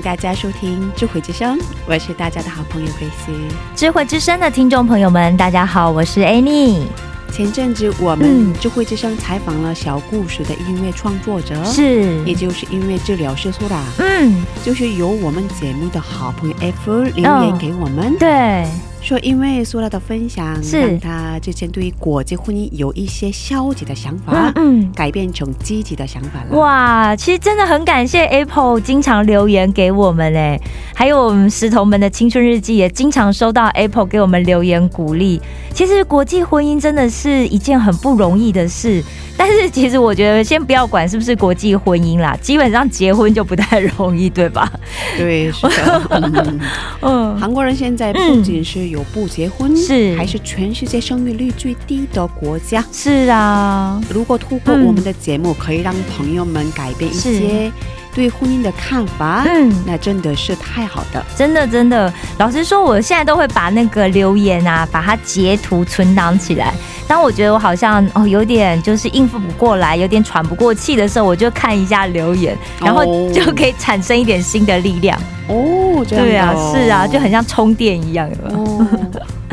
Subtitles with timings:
[0.00, 3.32] 迎大家收听智慧之声，我是大家的好朋友慧西。
[3.76, 6.84] 智慧之声的听众朋友们，大家好，我是 Annie。
[7.30, 18.66] 前阵子我们嗯智慧之声采访了小故事的音乐创作者，是，也就是音乐治疗师苏拉，嗯，就是由我们节目的好朋友 F 留言给我们，对，
[19.02, 26.48] 说因为苏拉的分享，是让他之前对于国际婚姻有一些消极的想法，嗯改变成积极的想法了。
[26.50, 30.60] 嗯，哇，其实真的很感谢 Apple 经常留言给我们嘞，
[30.94, 35.40] 还有我们石头们的青春日记也经常收到 Apple 给我们留言鼓励。
[35.72, 39.02] 其实国际婚姻真的是一件很不容易的事，
[39.36, 44.70] 但是其实我觉得先不要管是不是国际婚姻啦，基本上结婚就不太容易，对吧？
[45.16, 46.02] 对，是的。
[46.10, 46.60] 嗯
[47.02, 50.14] 嗯，韩国人现在不仅是有不结婚，是。
[50.16, 52.84] 还是全世界生育率最低的国家。
[52.92, 54.84] 是啊，如果通过嗯。
[54.86, 57.70] 我们的节目，可以让朋友们改变一些
[58.14, 59.72] 对婚姻的看法，嗯。
[59.86, 61.24] 那真的是太好的。
[61.36, 66.74] 真的真的，老实说，我现在都会把那个留言啊，把它截图存档起来。
[67.06, 75.18] 当我觉得我好像哦有点就是应付不过来，有点喘不过气的时候，我就看一下留言，然后哦就可以产生一点新的力量。
[75.48, 78.86] 哦，这样的对啊，哦是啊，就很像充电一样，有没有哦。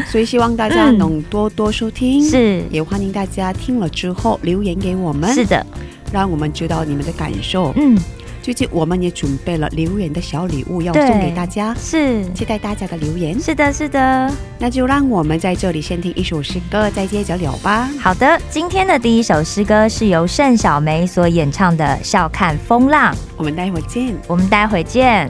[0.06, 5.66] 所以希望大家能多多收听，是也欢迎大家听了之后留言给我们，是的，
[6.12, 7.74] 让我们知道你们的感受。
[7.76, 7.98] 嗯，
[8.48, 13.38] 最近我们也准备了留言的小礼物要送给大家，是期待大家的留言。
[13.38, 14.32] 是的，是的。
[14.58, 17.90] 那就让我们在这里先听一首诗歌，再接着聊吧。
[18.00, 24.16] 好的，今天的第一首诗歌是由盛小梅所演唱的《笑看风浪》，我们待会儿见。
[24.28, 25.30] 我们待会见。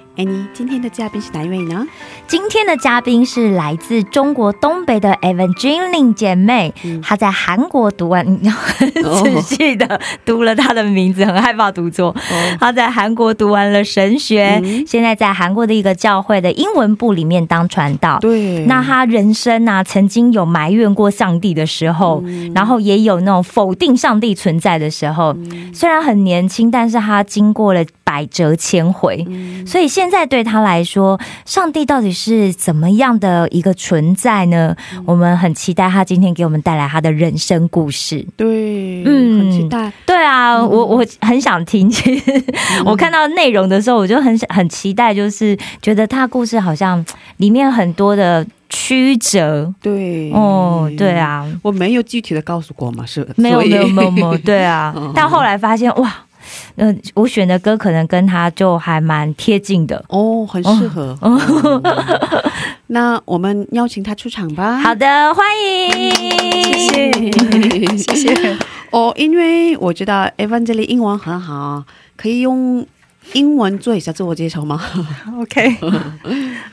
[0.53, 1.87] 今天的嘉宾是哪一位呢？
[2.27, 12.15] 今天的嘉宾是来自中国东北的 Evangeline 姐妹，嗯她在韩国读完，很仔细的读了她的名字，很害怕读错。
[12.59, 18.19] 她在韩国读完了神学，嗯现在在韩国的一个教会的英文部里面当传道。
[18.19, 25.35] 对那她人生啊，曾经有埋怨过上帝的时候，嗯然后也有那种否定上帝存在的时候。
[25.73, 34.75] 虽然很年轻，但是她经过了百折千回，嗯所以现在对他来说，上帝到底是怎么样的一个存在呢？
[34.93, 38.25] 嗯我们很期待他今天给我们带来他的人生故事。
[38.35, 39.91] 对，嗯很期待。
[40.05, 41.89] 对啊，我我很想听。
[41.89, 42.43] 其实
[42.85, 47.03] 我看到内容的时候，我就很想很期待，就是觉得他故事好像
[47.37, 49.73] 里面很多的曲折。
[49.81, 55.11] 对，哦，对，啊，我没有具体的告诉过嘛，是没有没有没有没有，对啊 嗯。
[55.15, 56.13] 但后来发现哇，
[56.83, 60.03] 嗯、我选的歌可能跟他就还蛮贴近的。
[60.09, 61.15] 哦，很适合。
[61.21, 61.81] 哦
[62.87, 64.79] 那我们邀请他出场吧。
[64.79, 66.11] 好的，欢迎，
[66.89, 68.57] 谢谢，谢谢。
[68.89, 71.85] 哦，因为我知道 Evan 这里英文很好，
[72.17, 72.85] 可以用
[73.33, 74.81] 英文做一下自我介绍吗
[75.39, 75.77] ？Okay.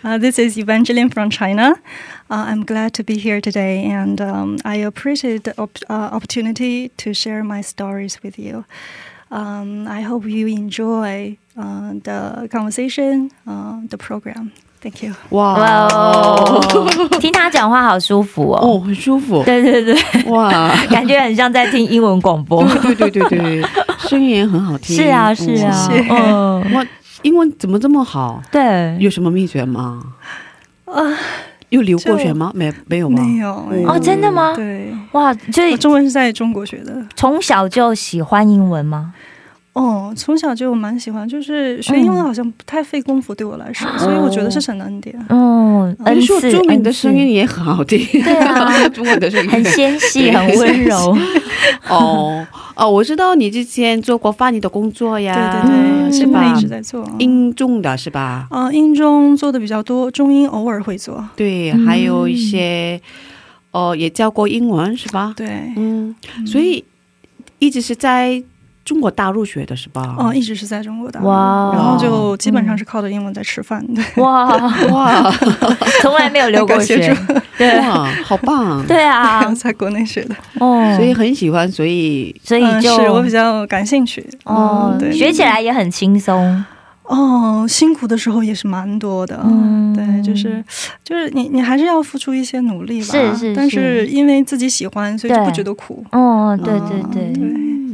[0.03, 1.75] uh, this is Evangeline from China.
[2.29, 6.91] Uh, I'm glad to be here today, and um, I appreciate the op- uh, opportunity
[6.97, 8.65] to share my stories with you.
[9.31, 14.53] Um, I hope you enjoy uh, the conversation, uh, the program.
[14.81, 15.13] Thank you.
[15.31, 15.89] 哇
[17.21, 18.59] 听他讲话好舒服哦。
[18.63, 19.43] 哦，很舒服。
[19.45, 20.51] 对对对，哇，
[20.89, 22.63] 感觉很像在听英文广播。
[22.83, 23.63] 对对对对对，
[24.09, 24.97] 声音也很好听。
[24.97, 26.87] 是啊，是啊嗯，哇，
[27.23, 28.41] 英文怎么这么好？
[28.53, 30.01] 对，有什么秘诀吗？
[30.87, 31.03] 啊，
[31.71, 32.51] 有留过学吗？
[32.55, 33.23] 没，没有吗？
[33.23, 34.55] 没有没有哦，真的吗？
[34.55, 37.07] 对，哇，所以中文是在中国学的。
[37.15, 39.13] 从小就喜欢英文吗？
[39.79, 45.17] 哦，从小就蛮喜欢，就是学英文好像不太费功夫对我来说，所以我觉得是神的恩典。
[45.29, 47.99] 哦，恩听说赐，朱敏的声音也很好听。
[48.23, 51.17] 对啊 中文的声音很纤细，很温柔。
[51.89, 52.45] 哦
[52.75, 56.61] 哦，我知道你之前做过翻译的工作呀，对对对，是吧一？
[56.61, 57.09] 直在做。
[57.19, 58.47] 英中的是吧？
[58.51, 61.25] 啊，英中做的比较多，中英偶尔会做。
[61.37, 63.01] 对，嗯还有一些
[63.71, 65.33] 哦，也教过英文是吧？
[65.37, 66.15] 对，嗯，
[66.47, 66.85] 所以
[67.59, 68.43] 一直是在
[68.89, 70.17] 中国大陆学的是吧？
[70.19, 71.21] 哦，一直是在中国的。
[71.21, 74.03] 哇然后就基本上是靠着英文在吃饭的。
[74.23, 74.47] 哇，
[74.91, 75.31] 哇
[76.01, 77.15] 从来没有留过学，
[77.59, 78.83] 对哇，好棒！
[78.87, 84.27] 对啊， 在国内学的，哦，所以很喜欢，所以嗯，所以就是我比较感兴趣。
[84.45, 86.65] 哦嗯，对，学起来也很轻松。
[87.09, 89.41] 哦，辛苦的时候也是蛮多的。
[89.45, 90.63] 嗯对，就是
[91.03, 93.07] 就是你你还是要付出一些努力吧。
[93.07, 96.05] 是是但是是因为自己喜欢，所以就不觉得苦。
[96.13, 97.43] 哦，对对对，对，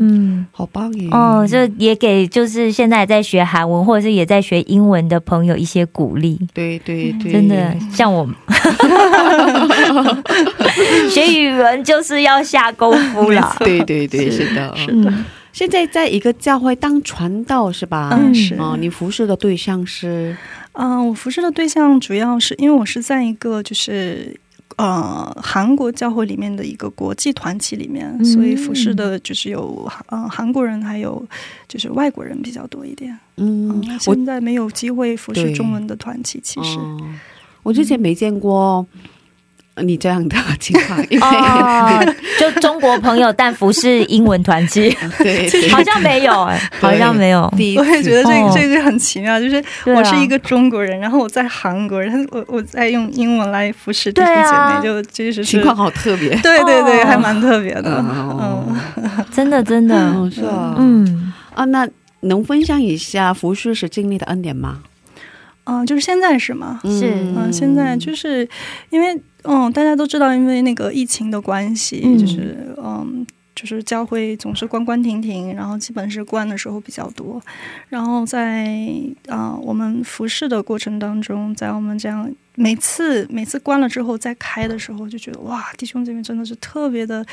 [0.01, 0.33] 嗯。
[0.57, 1.09] 好棒耶！
[1.11, 8.35] 哦，就也给就是现在在学韩文或者是也在学英文的朋友一些鼓励，对对对，真的像我们
[11.11, 13.57] 学语文就是要下功夫啦。
[13.65, 15.13] 对对对，是的，是嗯的，
[15.55, 18.11] 现在在一个教会当传道是吧？
[18.13, 18.57] 嗯，是。
[18.57, 20.37] 哦，你服侍的对象是
[20.73, 24.37] 嗯、我服侍的对象主要是因为我是在一个就是
[24.75, 31.25] 呃韩国教会里面的一个国际团体里面，嗯所以服侍的就是有呃韩国人，还有
[31.69, 33.17] 就是外国人比较多一点。
[33.37, 36.77] 嗯现在没有机会服侍中文的团体，其实。
[36.79, 36.99] 哦
[37.63, 38.87] 我之前没见过
[39.83, 45.69] 你这样的情况，因为、哦， 就中国朋友，但服是英文团契，对 对。
[45.69, 46.33] 好像没有
[46.81, 47.53] 好像没有。
[47.53, 56.31] 我也觉得这这个很奇妙，就是我是一个中国人，然后我在韩国人，我我在用英文来服侍弟兄姐妹，就其实是情况好特别。
[56.37, 57.07] 对对对，哦。
[57.07, 57.97] 还蛮特别的。
[57.97, 58.65] 哦。
[58.97, 61.89] 嗯，真的真的，嗯，是啊，嗯，啊，那
[62.21, 64.79] 能分享一下服饰时经历的恩典吗？
[65.65, 66.79] 嗯，就是现在是吗？
[66.85, 67.13] 是。
[67.37, 68.49] 嗯，现在就是
[68.91, 73.27] 因为嗯，大家都知道，因为那个疫情的关系，嗯就是嗯。
[73.57, 77.41] 就是教会总是关关停停，然后基本是关的时候比较多，
[77.89, 78.69] 然后在
[79.29, 87.25] 啊、我们服侍的过程当中，在我们这样每次每次关了之后再开的时候，就觉得哇，弟兄姐妹真的是特别的，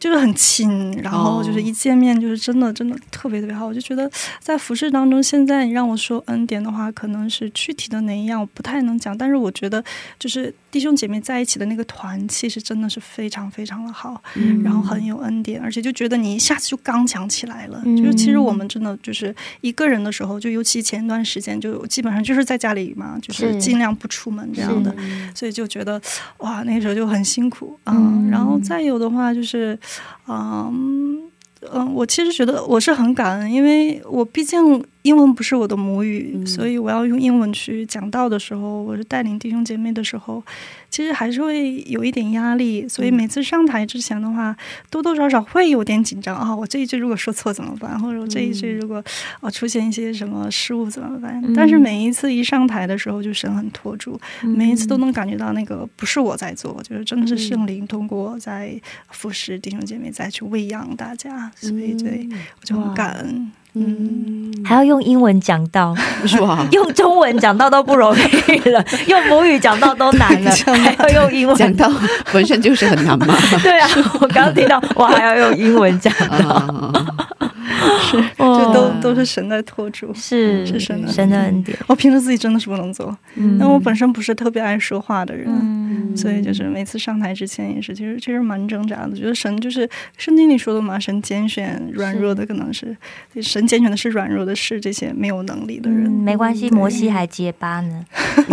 [0.00, 9.82] 就是很亲，然后就是一见面就是真的真的特别特别好，我就觉得在服饰当中，现在你让我说恩典的话，可能是具体的哪一样我不太能讲，但是我觉得
[10.18, 14.62] 就是弟兄姐妹在一起的那个团气是真的是非常非常的好，嗯。
[14.64, 17.82] 然后很有恩典，而且就觉得你一下子就刚强起来了。
[17.84, 17.94] 嗯。
[17.94, 23.60] 就是其实我们真的就是一个人的时候，就尤其前一段时间，就基本上就是在家里嘛，就是是。
[23.60, 24.94] 尽量不出门这样的。
[25.34, 26.00] 所以就觉得
[26.38, 28.30] 哇，那个时候就很辛苦啊、嗯。
[28.30, 29.78] 然后再有的话就是，
[30.26, 31.30] 嗯
[31.70, 40.42] 嗯，我其实觉得我是很感恩，因为我毕竟英文不是我的母语，嗯所以我要用英文去讲道的时候，我是带领弟兄姐妹的时候，
[40.90, 42.88] 其实还是会有一点压力。
[42.88, 44.56] 所以嗯每次上台之前的话，
[44.90, 46.54] 多多少少会有点紧张啊。
[46.54, 47.98] 我这一句如果说错怎么办？
[48.00, 49.02] 或者我这一句如果
[49.40, 51.42] 啊出现一些什么失误怎么办？
[51.44, 58.80] 嗯但是每一次一上台的时候，就神很托住，嗯每一次都能感觉到那个不是我在做，就是真的是圣灵通过在
[59.10, 62.28] 服侍弟兄姐妹再去喂养大家，所以对
[62.60, 63.50] 我就很感恩。
[63.74, 65.94] 嗯，嗯，还要用英文讲到，
[66.26, 66.66] 是吧？
[66.72, 70.50] 用中文讲到都不容易了， 用母语讲到都难了，
[70.98, 71.56] 还要用英文。
[71.56, 71.90] 讲到
[72.32, 73.34] 本身就是很难嘛。
[73.62, 73.88] 对啊，
[74.20, 77.51] 我刚刚听到我还要用英文讲到，啊，
[78.10, 80.12] 是，哦 就都都是神在托住。
[80.14, 81.76] 是是神的神的恩典。
[81.86, 85.46] 我平时自己真的是不能做，嗯因为我本身不是特别爱说话的人。
[85.48, 85.82] 嗯
[86.14, 89.16] 所以就是每次上台之前也是，其实其实蛮挣扎的。
[89.16, 89.88] 觉得神就是
[90.18, 92.94] 圣经里说的嘛，神拣选软弱的，可能是
[93.40, 96.04] 神拣选的是软弱的，是这些没有能力的人。
[96.04, 98.04] 嗯，没关系，摩西还结巴呢。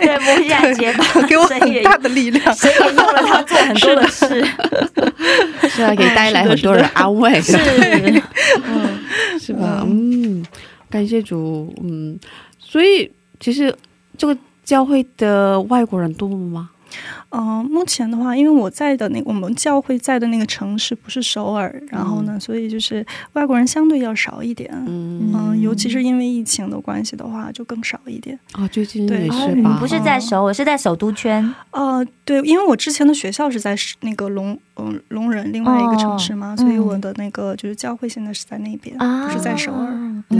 [0.00, 2.54] 对，摩西还结巴，给我神也很大的力量。
[2.54, 4.42] 神也用了他做很多的事，
[5.68, 6.82] 是啊，给带来很多人
[7.40, 7.52] 是，
[9.40, 9.84] 是吧？
[9.86, 10.44] 嗯，
[10.90, 12.18] 感谢主，嗯，
[12.58, 13.10] 所以
[13.40, 13.74] 其实
[14.16, 16.70] 这个教会的外国人多吗？
[17.30, 23.04] 嗯、目前的话，因为我在的那我们教会在的那个城市不是首尔，然后呢，所以就是
[23.34, 24.70] 外国人相对要少一点。
[24.86, 28.38] 嗯，嗯，尤其是因为疫情的关系的话，就更少一点。
[28.54, 29.76] 哦，最近对是吧？
[29.80, 31.54] 不是在首尔，是在首都圈。
[31.70, 39.86] 呃，对，因为我之前的学校是在那个龙嗯龙仁另外一个城市嘛，哦所以嗯我的那个就是教会现在是在那边，啊不是在首尔。
[40.28, 40.38] 对，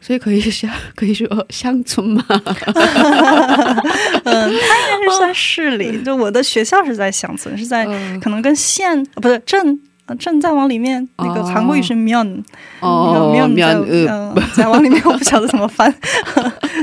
[0.00, 2.42] 所以可以乡可以说乡村嘛，嗯，
[4.24, 9.80] 它应该是在市里，就我的学校是在乡村，是在嗯可能跟县呃不是镇。
[10.06, 12.18] 呃镇再往里面，那个哦韩国语是面，
[12.80, 15.94] 哦，面面嗯、再往里面我不晓得怎么翻，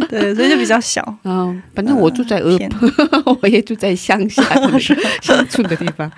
[0.08, 1.04] 对，所以就比较小。
[1.26, 2.72] 嗯， 反正我住在呃偏，
[3.42, 4.80] 我也住在乡下 的
[5.22, 6.10] 乡村的地方。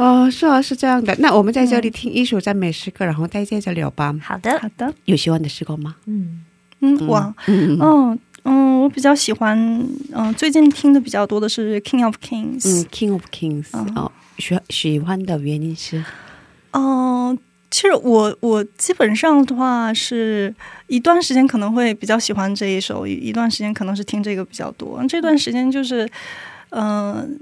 [0.00, 1.14] 哦，是啊，是这样的。
[1.18, 4.14] 那我们在这里听一首赞美诗歌，然后再接着聊吧。
[4.22, 5.94] 好的，好的，有喜欢的诗歌吗？
[6.06, 6.42] 嗯，
[6.80, 9.58] 嗯，我，嗯嗯我比较喜欢，
[10.14, 12.62] 嗯，最近听的比较多的是《King of Kings》。
[12.66, 16.02] 嗯，King of Kings 嗯哦，喜喜欢的原因是
[16.70, 17.38] 嗯，
[17.70, 20.54] 其实我我基本上的话是
[20.86, 25.04] 一段时间可能会比较喜欢这一首，一一段时间可能是听这个比较多。
[25.06, 26.08] 这段时间就是，
[26.70, 27.38] 嗯、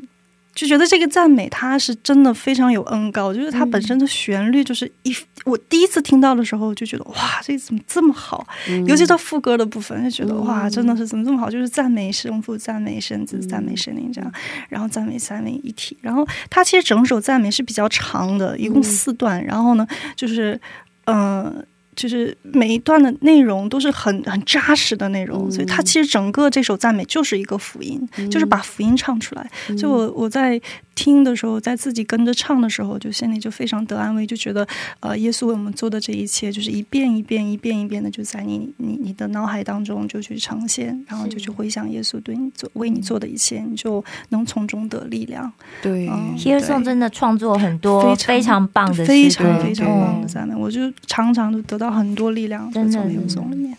[0.59, 8.45] 就觉得这个赞美它是真的非常有恩高，就是它本身的旋律就是一，我第一次听到的时候就觉得哇，这怎么这么好？
[8.89, 11.49] 尤其到副歌的部分，就觉得、哇，真的是怎么这么好？
[11.49, 14.33] 就是赞美圣父、赞美圣子、赞美神灵这样，
[14.69, 15.97] 然后赞美三位一体。
[16.01, 19.41] 然后它其实整首赞美是比较长的，一共四段。
[19.45, 19.87] 然后呢，
[20.17, 20.61] 就是
[21.05, 21.45] 嗯。
[21.45, 21.65] 呃
[21.99, 28.01] 就是每一段的内容都是很很扎实的内容，所以它其实整个这首赞美就是一个福音，
[28.31, 29.51] 就是把福音唱出来。
[29.77, 30.61] 就我我在
[30.95, 34.67] 听的时候，在自己跟着唱的时候，就心里就非常得安慰，就觉得
[35.01, 45.53] 呃，耶稣为我们做的这一切，就是一遍一遍、一遍一遍的，就在你你你的脑海当中就去呈现，然后就去回想耶稣对你做为你做的一切，你就能从中得力量。
[45.83, 53.77] 对，嗯 Here Song 真的创作很多非常非常棒的非常非常棒的嗯赞美，我就常常都得到很多力量，真的就从 Hill Song 里面。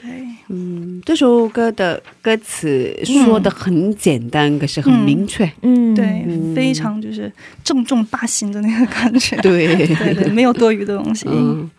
[0.00, 0.10] 对，
[0.48, 5.50] 嗯，这首歌的歌词说的很简单，可是很明确。
[5.62, 7.32] 嗯，对，嗯非常就是
[7.62, 9.34] 正中大心的那个感觉。
[9.40, 11.26] 对，对对，没有多余的东西。
[11.30, 11.70] 嗯，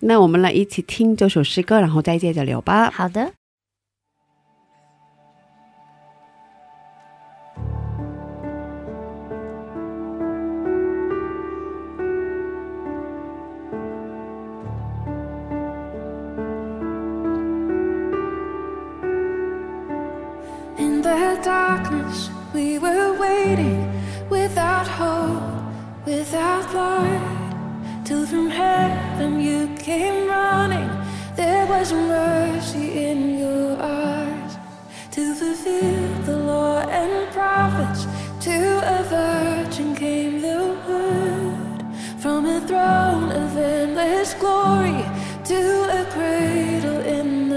[0.00, 2.90] 那我们来一起听这首诗歌，然后再接着聊吧。
[2.90, 3.32] 好的。
[26.08, 28.02] Without light.
[28.04, 30.90] Till from heaven you came running.
[31.36, 34.52] There was mercy in your eyes
[35.10, 38.06] to fulfill the law and prophets.
[38.46, 38.58] To
[38.96, 41.80] a virgin came the word
[42.22, 45.04] from a throne of endless glory
[45.50, 45.60] to
[46.00, 47.47] a cradle in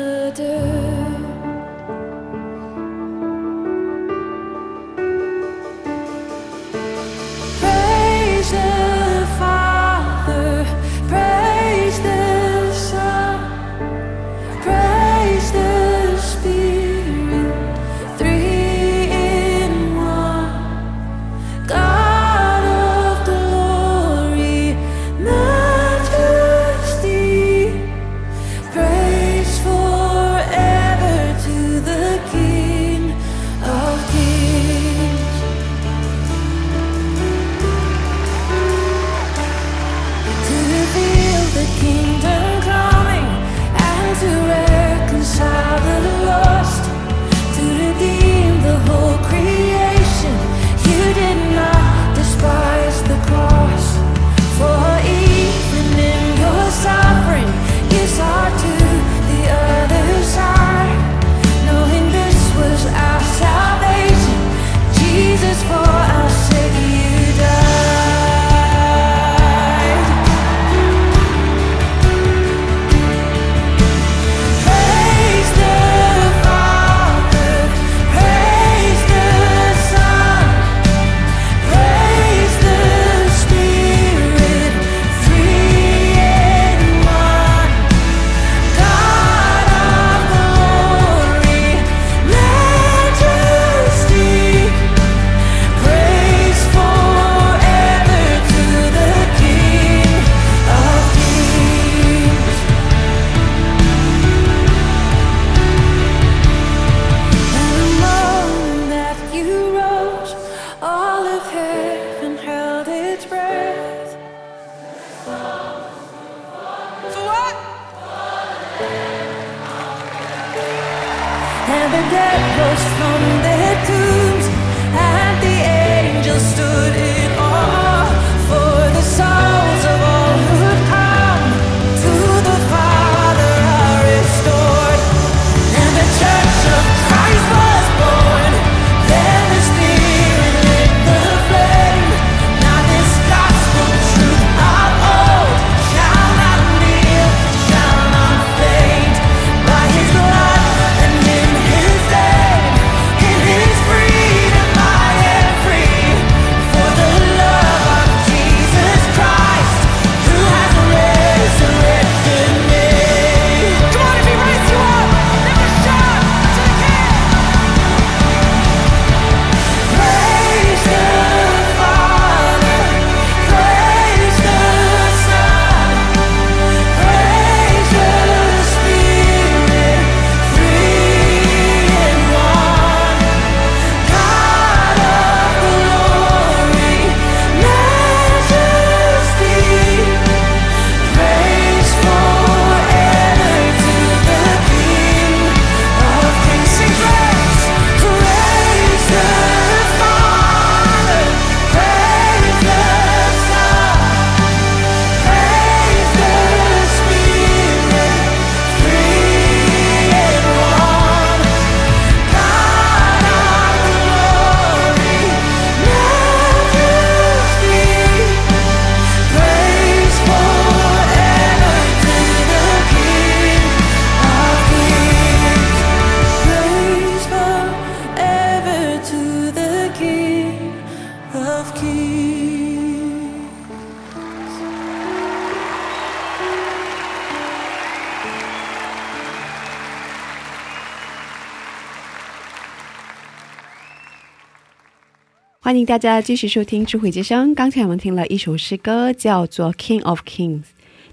[245.72, 247.56] 欢迎大家继续收听智慧之声。
[247.56, 250.60] 刚才我们听了一首诗歌，叫做《King of Kings》。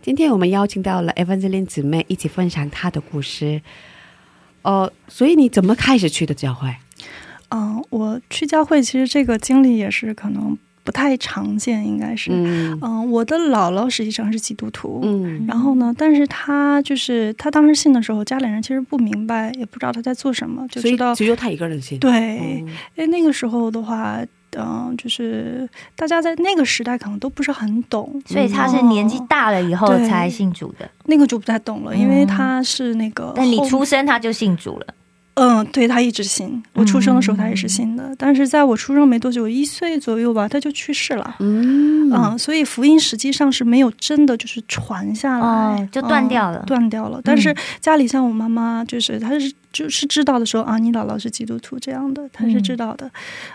[0.02, 3.62] 今天我们邀请到了 Evangeline 姊妹一起分享她的故事。
[4.62, 6.74] 哦，所以你怎么开始去的教会？
[7.50, 12.32] 嗯、我去教会，其实这个经历也是可能不太常见，应该是。
[12.32, 15.02] 嗯、嗯我的姥姥实际上是基督徒。
[15.04, 15.94] 嗯然后呢？
[15.96, 22.00] 但是她就是她当时信的时候，家里人其实不明白，也不知道她在做什么，就所以知道只有她一个人信。
[22.00, 22.66] 对，嗯
[22.96, 24.20] 因为那个时候的话，
[24.64, 30.08] 嗯、就是大家在那个时代可能都不是很懂，所以他是年纪大了以后对。
[30.08, 34.86] 才信主的，那个就不太懂了，因为他是那个后，但你出生他就信主了。
[35.38, 41.36] 嗯，对他一直信，我出生的时候他也是信的，但是在我出生没多久，一岁左右吧，他就去世了。
[41.38, 47.20] 嗯嗯，所以福音实际上是没有真的就是传下来，哦就断掉了嗯断掉了。
[47.22, 53.08] 但是家里像我妈妈，就是她是就是知道的时候啊，你姥姥是基督徒这样的，她是知道的。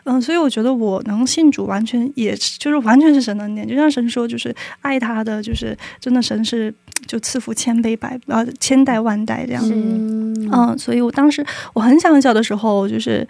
[0.05, 6.73] 嗯所以我觉得我能信主，完全也是就是完全是神的恩典，就像神说，就是爱他的，就是真的神是
[7.07, 9.63] 就赐福千杯百呃千代万代这样。
[9.63, 9.73] 是。
[9.75, 13.27] 嗯嗯，所以我当时我很小很小的时候，就是，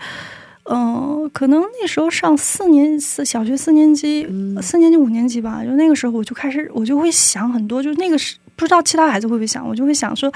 [0.63, 10.31] 嗯、可能那时候上四年四小学四年级、嗯四年级五年级吧，就那个时候我就开始我就会想很多，就那个是不知道其他孩子会不会想，我就会想说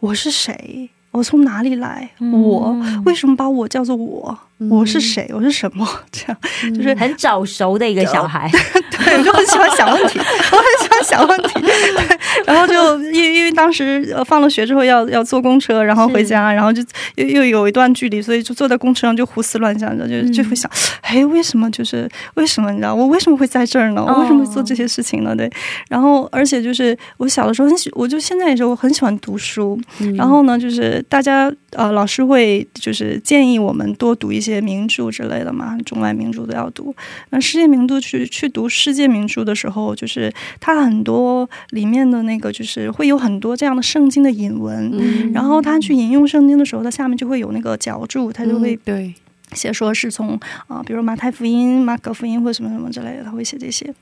[0.00, 2.74] 我是谁，我从哪里来，我。
[2.80, 8.50] 嗯为什么把我叫做我，我是谁，我是什么， 这样就是很早熟的一个小孩，
[9.04, 10.18] 对，我就很喜欢想问题，
[10.52, 11.60] 我很喜欢想问题。
[11.60, 12.74] 对，然后就
[13.12, 16.82] 因为因为当时呃放了学之后要要坐公车，然后回家，然后就
[17.16, 20.70] 又又有一段距离，所以就坐在公车上就胡思乱想着，就就会想，
[21.02, 24.02] 哎，为什么就是为什么你知道我为什么会在这儿呢？
[24.06, 25.36] 我为什么会做这些事情呢？
[25.36, 25.50] 对，
[25.90, 29.78] 然后而且就是我小的时候很喜，我就现在也是我很喜欢读书，
[30.16, 36.94] 然后呢，就是大家呃，老师会就是建议我们多读一些名著之类的嘛，中外名著都要读。
[37.30, 44.90] 那世界名著去去读世界名著的时候，就是它很多里面的那个就是会有很多这样的圣经的引文。
[44.92, 49.14] 嗯然后他去引用圣经的时候，它下面就会有那个脚注，他就会嗯对
[49.52, 53.92] 写说是从啊、比如马太福音、马可福音或什么什么之类的，他会写这些。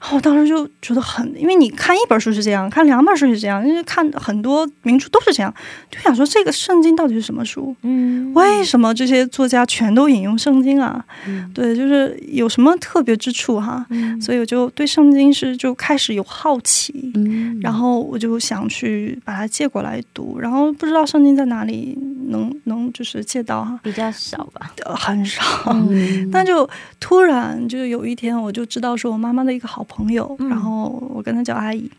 [0.00, 5.52] 然后我当时就觉得很，因为你看一本书是这样，看两本书是这样，因为看很多名著都是这样，
[5.90, 7.74] 就想说这个圣经到底是什么书？
[7.82, 11.04] 嗯，为什么这些作家全都引用圣经啊？
[11.26, 13.84] 嗯对，就是有什么特别之处哈？
[13.90, 24.72] 嗯所以我就对圣经是就开始有好奇，嗯然后我就想去把它借过来读，然后不知道圣经在哪里能能就是借到哈，比较少吧。
[24.84, 25.42] 呃很少。
[25.72, 26.68] 嗯那就
[27.00, 31.90] 突然就有一天，我就知道是我妈妈的一个好朋友，嗯然后我跟她叫阿姨。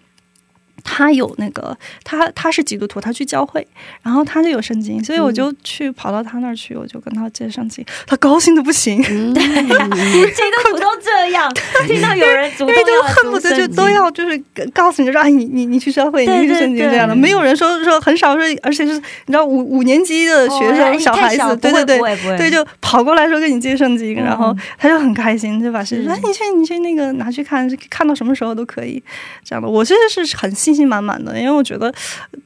[0.92, 3.66] 她有那个，他他是基督徒，他去教会，
[4.02, 9.36] 然后他就有圣经，所以我就去跑到他那儿去，我就跟他借圣经，他高兴的不行， 嗯。
[9.36, 11.54] 基督徒都这样，
[11.88, 14.36] 听到有人主动因为就要恨不得就都要就是
[14.74, 22.00] 告诉你，说哎，你你你去教会，对你去圣经对这样的，对没有人说说很少说，而且是你知道五五年级的学生、小孩子，对对对。
[22.38, 24.24] 对，就跑过来说跟你借圣经，嗯。
[24.24, 29.02] 然后他就很开心，就把圣经说：“是哎，你去你去那个拿去看，看到什么时候都可以。”
[29.46, 31.94] 这样的，我其实是很信心满满的，因为我觉得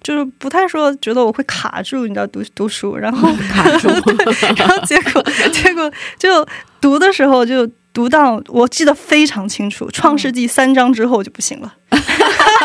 [0.01, 3.87] 就是不太说觉得我会卡住，你知道读读书，然后 卡住，
[4.57, 6.45] 然后结果 结果就
[6.81, 11.73] 读的时候就读到我记得非常清楚，《创世纪》三章之后就不行了。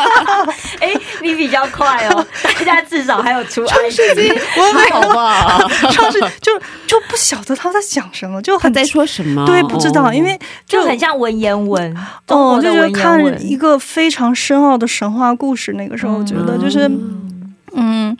[0.79, 5.59] 哎，你比较快哦，大家至少还有出 创世纪，我没有吧？
[5.91, 6.57] 创世就
[6.87, 9.45] 就不晓得他在讲什么，就很他在说什么？
[9.45, 11.93] 对不知道，哦因为就很像文言文，
[12.27, 13.45] 中哦，国的就是文言看。
[13.45, 15.73] 一个非常深奥的神话故事。
[15.73, 18.17] 那个时候我觉得就是嗯嗯。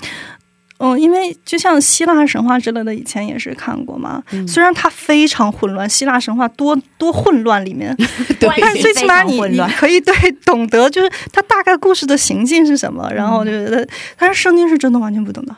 [0.80, 4.24] 嗯，因为就像希腊神话之类的，以前也是看过嘛。
[4.32, 7.96] 嗯虽然它非常混乱，希腊神话多多混乱，里面，
[8.40, 10.14] 对但是最起码你你可以对
[10.46, 13.88] 懂得，就是它大概故事的行进是什么，然后我就觉得，
[14.18, 15.56] 但是圣经是真的完全不懂的，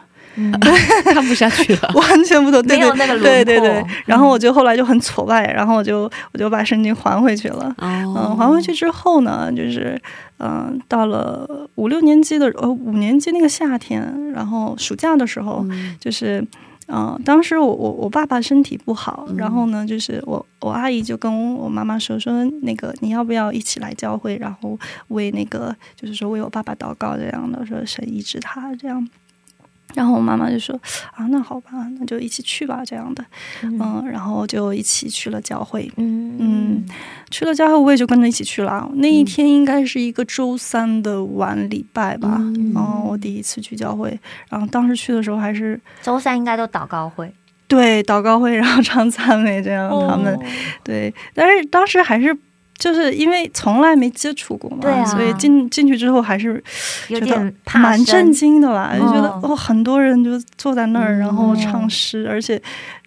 [1.06, 1.91] 看不下去了。
[1.96, 3.88] 完全不懂，对对没有那个轮廓对对对嗯。
[4.06, 7.74] 然后我就后来就很挫败，然后我就我就把圣经还回去了。
[7.80, 10.00] 嗯，哦还回去之后呢，就是
[10.39, 16.46] 嗯、到了五六年级的呃五年级那个夏天，然后暑假的时候，嗯就是。
[16.94, 29.08] 嗯、当时我我我爸爸身体不好，嗯然后呢，就是我我阿姨就跟我妈妈说说那个你要不要一起来教会，然后为那个就是说为我爸爸祷告这样的，说神医治他这样。
[29.95, 30.75] 然后我妈妈就说
[31.13, 33.23] 啊，那好吧，那就一起去吧，这样的，
[33.63, 35.91] 嗯，然后就一起去了教会。
[35.97, 36.86] 嗯嗯，
[37.30, 38.89] 去了教会，我也就跟着一起去了。
[38.95, 42.38] 那一天应该是一个周三的晚礼拜吧。
[42.39, 47.34] 嗯嗯，我第一次去教会，然后当时去的时候还是周三应该都祷告会，
[47.67, 49.89] 对祷告会，然后唱赞美这样。
[50.08, 50.39] 他们、哦
[50.84, 52.36] 对，但是当时还是
[52.82, 55.06] 就是因为从来没接触过嘛，对啊。
[55.06, 56.62] 所以进进去之后还是
[57.08, 61.20] 觉得蛮震惊的吧，就觉得哦哦，很多人就坐在那儿，嗯。
[61.20, 62.60] 然后唱诗，而且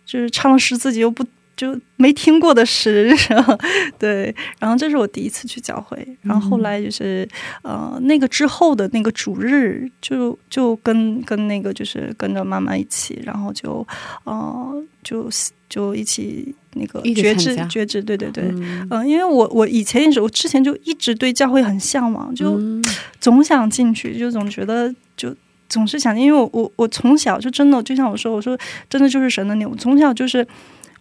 [0.06, 1.26] 就是唱诗自己又不。
[1.56, 3.56] 就没听过的诗， 然后
[3.96, 7.26] 对，然后这是我第一次去教会，然后后来就是
[7.62, 13.86] 呃那个之后的那个主日，就就跟跟那个就是跟着妈妈一起，然后就
[14.24, 15.30] 呃就
[15.74, 18.86] 就一起那个觉知觉知，对对对，嗯。
[18.90, 22.84] 嗯、因为我我以前也是，我之前就一直对教会很向往，就嗯。
[23.18, 25.34] 总想进去，就总觉得就
[25.68, 28.56] 总是想，因为我我我从小就真的就像我说，我说
[28.88, 30.46] 真的就是神的你，我从小就是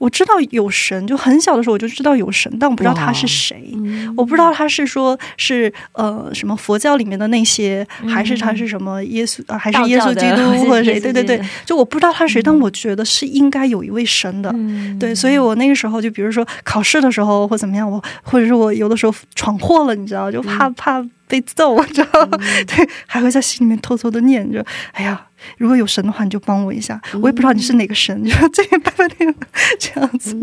[0.04, 3.72] 我知道有神，就很小的时候我就知道有神，但我不知道他是谁。
[3.74, 11.00] 嗯我不知道他是说是呃什么佛教里面的那些，还是他是什么耶稣，呃还是耶稣基督或者谁？
[11.04, 14.52] 对对对，就我不知道他是谁，但我觉得是应该有一位神的。
[14.54, 22.38] 嗯对，所以我那个时候就比如说考试的时候或怎么样，我或者是我有的时候闯祸了，你知道，就怕、怕被揍，你知道吗？
[22.67, 25.19] 对，还会在心里面偷偷的念着，哎呀，
[25.58, 29.34] 如果有神的话，你就帮我一下，我也不知道你是哪个神， 就这个拜拜那个
[29.80, 30.39] 这样子。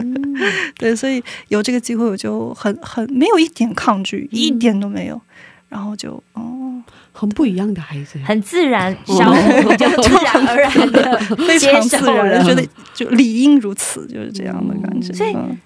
[0.77, 5.21] 对，所以有这个机会，我就很很没有一点抗拒，一点都没有。
[5.69, 12.43] 然后就哦，很不一样的孩子，很自然，小虎就自然而然的非常自然，了。
[12.43, 15.13] 觉得就理应如此，就是这样的感觉。
[15.13, 15.57] 所以嗯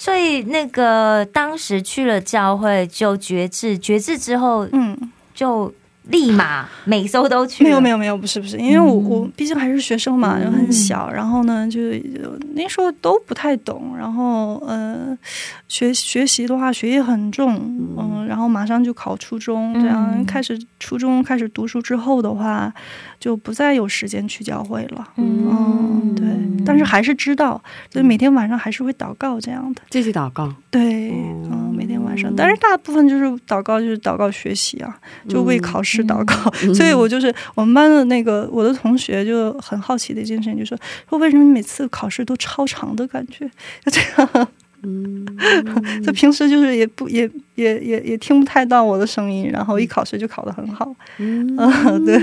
[0.00, 5.12] 所以那个当时去了教会就觉志，觉志之后嗯。
[5.32, 5.72] 就
[6.10, 7.64] 立马每周都去。
[7.64, 10.42] 没有没有没有，不是不是，因为我我毕竟还是学生嘛，嗯。
[10.42, 15.16] 然后很小，然后呢就就那时候都不太懂，然后呃
[15.68, 17.54] 学学习的话学业很重，
[17.98, 22.72] 嗯、然后马上就考初中，这样、嗯开始初中开始读书之后的话，
[23.18, 25.08] 就不再有时间去教会了。
[25.16, 26.26] 嗯，对，
[26.64, 29.82] 但是还是知道，所以每天晚上还是会祷告这样的。
[29.90, 31.50] 继续祷告，对，哦。
[31.52, 36.50] 嗯，每天晚上，但是大部分就是祷告，就是祷告学习啊，就为考试祷告。
[36.74, 43.50] 所以我就是我们班的那个我的同学就很好奇的一件事情，就说说为什么你每次考试都超长的感觉？
[43.84, 44.48] 就这样，
[44.82, 45.26] 嗯，
[46.02, 50.94] 就平时就是也不也也也也听不太到我的声音，然后一考试就考得很好。
[51.18, 51.46] 嗯，
[52.04, 52.16] 对，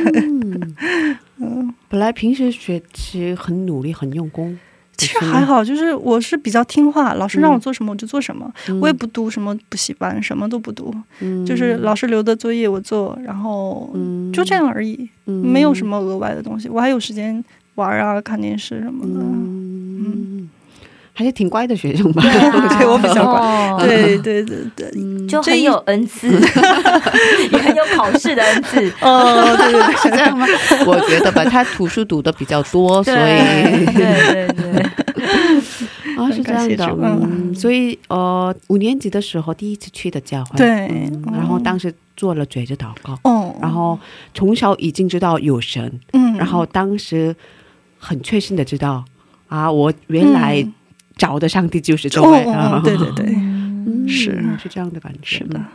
[1.39, 4.57] 嗯，本来平时学习很努力，很用功，
[4.97, 8.79] 其实还好，就是我是比较听话，老师让我做什么我就做什么，嗯。
[8.81, 11.45] 我也不读什么补习班，什么都不读，嗯。
[11.45, 14.31] 就是老师留的作业我做，然后嗯。
[14.33, 15.33] 就这样而已，嗯。
[15.45, 16.67] 没有什么额外的东西。
[16.67, 17.43] 我还有时间
[17.75, 19.21] 玩啊、看电视什么的。
[19.23, 20.49] 嗯，
[21.17, 22.21] 还是挺乖的学生吧？
[22.21, 22.67] 对啊。
[22.77, 23.41] 对我比较乖。
[23.41, 23.77] 哦。
[23.81, 26.29] 对对对对，嗯就很有恩赐，
[27.51, 28.79] 也很有考试的恩赐。
[29.01, 30.45] 哦，对对对， 是这样吗？
[30.85, 34.83] 我觉得吧，他图书读的比较多，所以对对对，
[36.17, 41.09] 啊是这样的嗯，所以呃五年级的时候第一次去的教会，对。
[41.33, 43.97] 然后当时做了嘴着祷告，哦，然后
[44.35, 47.35] 从小已经知道有神，嗯，然后当时
[47.97, 49.03] 很确信的知道
[49.47, 50.73] 啊，我原来嗯
[51.17, 52.79] 找的上帝就是这哦位，哦啊。
[52.79, 55.59] 哦，对对对，嗯是是这样的感觉，是的。
[55.59, 55.65] 嗯。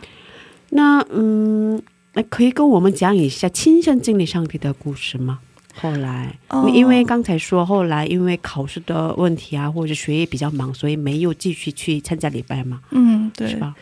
[0.69, 1.81] 那嗯，
[2.13, 5.39] 那可以跟我们讲一下亲身经历上帝的故事吗？
[5.79, 6.69] 后来，哦。
[6.73, 13.47] 因为刚才说后来因为考试的问题啊，或者学业比较忙，所以没有继续去参加礼拜嘛，嗯，对。
[13.49, 13.75] 是，吧？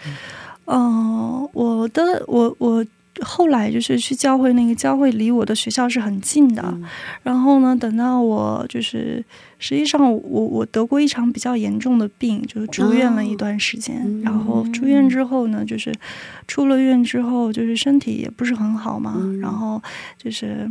[0.66, 2.86] 嗯，我的我我
[3.22, 6.62] 后来就是去教会，那个教会离我的学校是很近的。
[6.66, 6.84] 嗯。
[7.24, 9.24] 然后呢，等到我就是
[9.62, 14.02] 实际上我我得过一场比较严重的病，就是住院了一段时间。
[14.04, 15.94] 嗯然后住院之后呢，就是
[16.48, 19.16] 出了院之后，就是身体也不是很好嘛。
[19.18, 19.82] 嗯然后
[20.18, 20.70] 就是。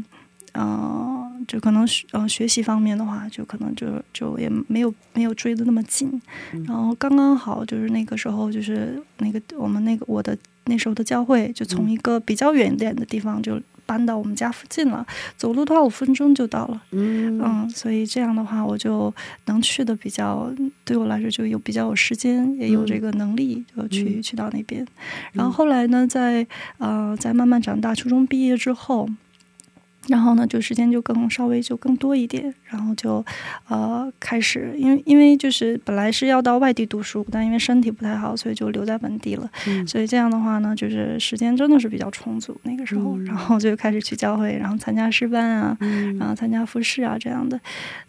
[0.53, 6.21] 呃，就可能学呃学习方面的话，就可能就就也没有没有追的那么紧，
[6.53, 15.05] 嗯然后刚刚好就是那个时候就是那个我们那个我的那时候的教会就从一个比较远一点的地方就搬到我们家附近了，
[15.37, 17.41] 走路的话五分钟就到了，嗯。
[17.43, 19.13] 嗯，所以这样的话我就
[19.47, 20.49] 能去的比较
[20.85, 24.23] 对我来说就有比较有时间，也有这个能力就去、嗯。
[24.23, 24.87] 去到那边，
[25.33, 26.47] 然后后来呢，在
[26.79, 29.09] 呃在慢慢长大，初中毕业之后。
[30.11, 33.25] 然后呢，就时间就更稍微就更多一点，然后就
[33.69, 39.49] 呃开始，因为因为就是本来是要到外地读书，但因为身体不太好，所以就留在本地了。
[39.69, 47.61] 嗯所以这样的话呢，就是时间真的是比较充足那个时候，嗯然后就开始去教会，然后参加师班啊，嗯然后参加复试啊这样的。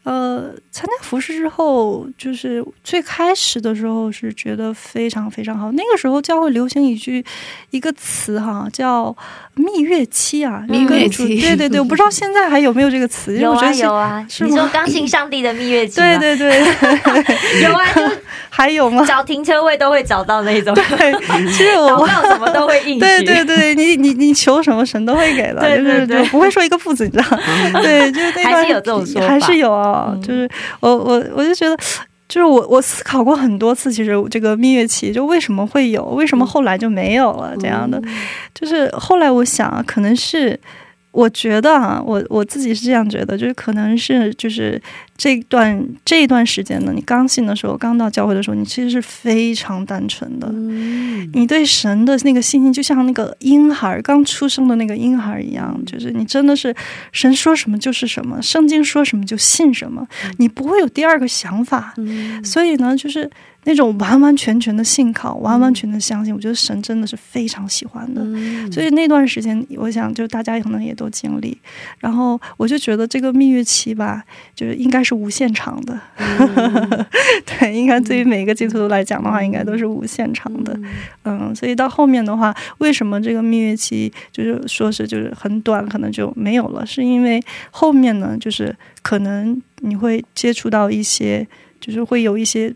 [0.04, 5.72] 呃，参加复试之后，就是最开始的时候是觉得非常非常好。
[5.74, 7.24] 那个时候教会流行一句
[7.70, 9.16] 一个词哈，叫
[9.54, 15.98] 蜜月期啊，蜜月期对对对，我 不知道现在还有没有这个词，有啊有啊，你说刚信上帝的蜜月期？
[15.98, 16.58] 对对对，
[17.64, 18.02] 有啊，就
[18.50, 19.04] 还有吗？
[19.06, 21.12] 找停车位都会找到那种，对，
[21.52, 23.00] 其实祷我告什么都会应许。
[23.02, 27.38] 对对对，你你你求什么神都会给的，对就是对对就不会说一个不字，你知道？
[27.84, 30.50] 对，就是还是有这种说法还是有啊，嗯就是
[30.80, 31.78] 我我我就觉得。
[32.32, 38.02] 就是我，我思考过很多次，其实这个蜜月期就为什么会有，为什么后来就没有了这样的？
[38.56, 40.58] 就是后来我想啊，可能是
[41.12, 44.82] 我觉得啊，我我自己是这样觉得，就是可能是就是
[45.18, 51.30] 这段这一段时间呢，你刚信的时候，刚到教会的时候，你其实是非常单纯的，嗯。
[51.34, 56.74] 你对神的那个信心，就像那个婴孩刚出生的那个婴孩一样，就是你真的是
[57.12, 61.94] 神说什么就是什么，圣经说什么就信什么，你不会有第二个想法。
[61.98, 62.44] 嗯。
[62.44, 63.30] 所以呢，就是
[63.64, 68.22] 那种完完全全的信靠，完完全的相信，我觉得神真的是非常喜欢的。
[68.24, 68.72] 嗯。
[68.72, 71.56] 所以那段时间，我想就大家可能也都经历，
[72.00, 74.24] 然后我就觉得这个蜜月期吧，
[74.56, 76.00] 就是应该是无限长的，
[77.46, 80.76] 对，应该对于每一个基督徒来讲的话，应该都是无限长的，
[81.26, 91.48] 嗯，所以到后面的话，为什么这个蜜月期就是说是就是很短，可能就没有了，是因为后面呢，就是可能你会接触到一些，
[91.80, 92.74] 就是会有一些。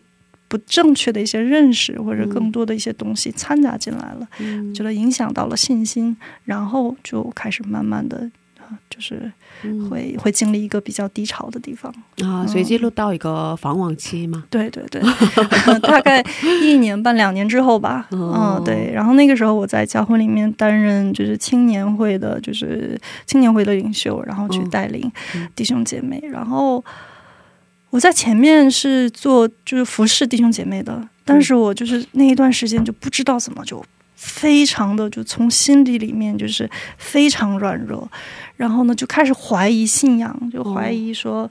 [0.56, 6.16] 不正确的一些认识，或者更多的一些东西掺杂进来了，嗯觉得影响到了信心，
[6.46, 9.32] 然后就开始慢慢的，啊，就是
[9.64, 11.94] 嗯会会经历一个比较低潮的地方。
[12.24, 14.46] 啊，所以进入到一个防网期嘛。
[14.50, 15.02] 对对对，
[15.84, 16.24] 大概
[16.64, 18.92] 一年半两年之后吧，哦嗯，对。
[18.94, 26.22] 然后那个时候我在教会里面担任就是青年会的，就是青年会的领袖，然后去嗯带领嗯弟兄姐妹。
[26.32, 26.84] 然后
[27.96, 33.82] 我在前面是做就是服侍弟兄姐妹的，但是我就是那一段时间就不知道怎么就。
[34.18, 38.10] 非常的就从心底里面就是非常软弱，
[38.56, 41.50] 然后呢就开始怀疑信仰，就怀疑说，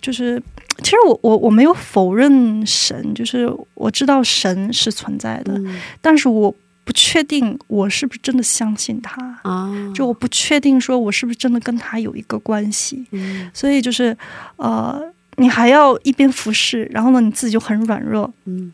[0.00, 0.40] 就是
[0.82, 5.80] 其实我我我没有否认神，就是我知道神是存在的，嗯。
[6.00, 13.50] 但是我不确定我是不是真的相信他，啊，就我不确定说我是不是真的跟他有一个关系，嗯。
[13.52, 14.16] 所以就是
[14.56, 15.02] 呃，
[15.36, 18.72] 你还要一边服侍，然后呢你自己就很软弱，嗯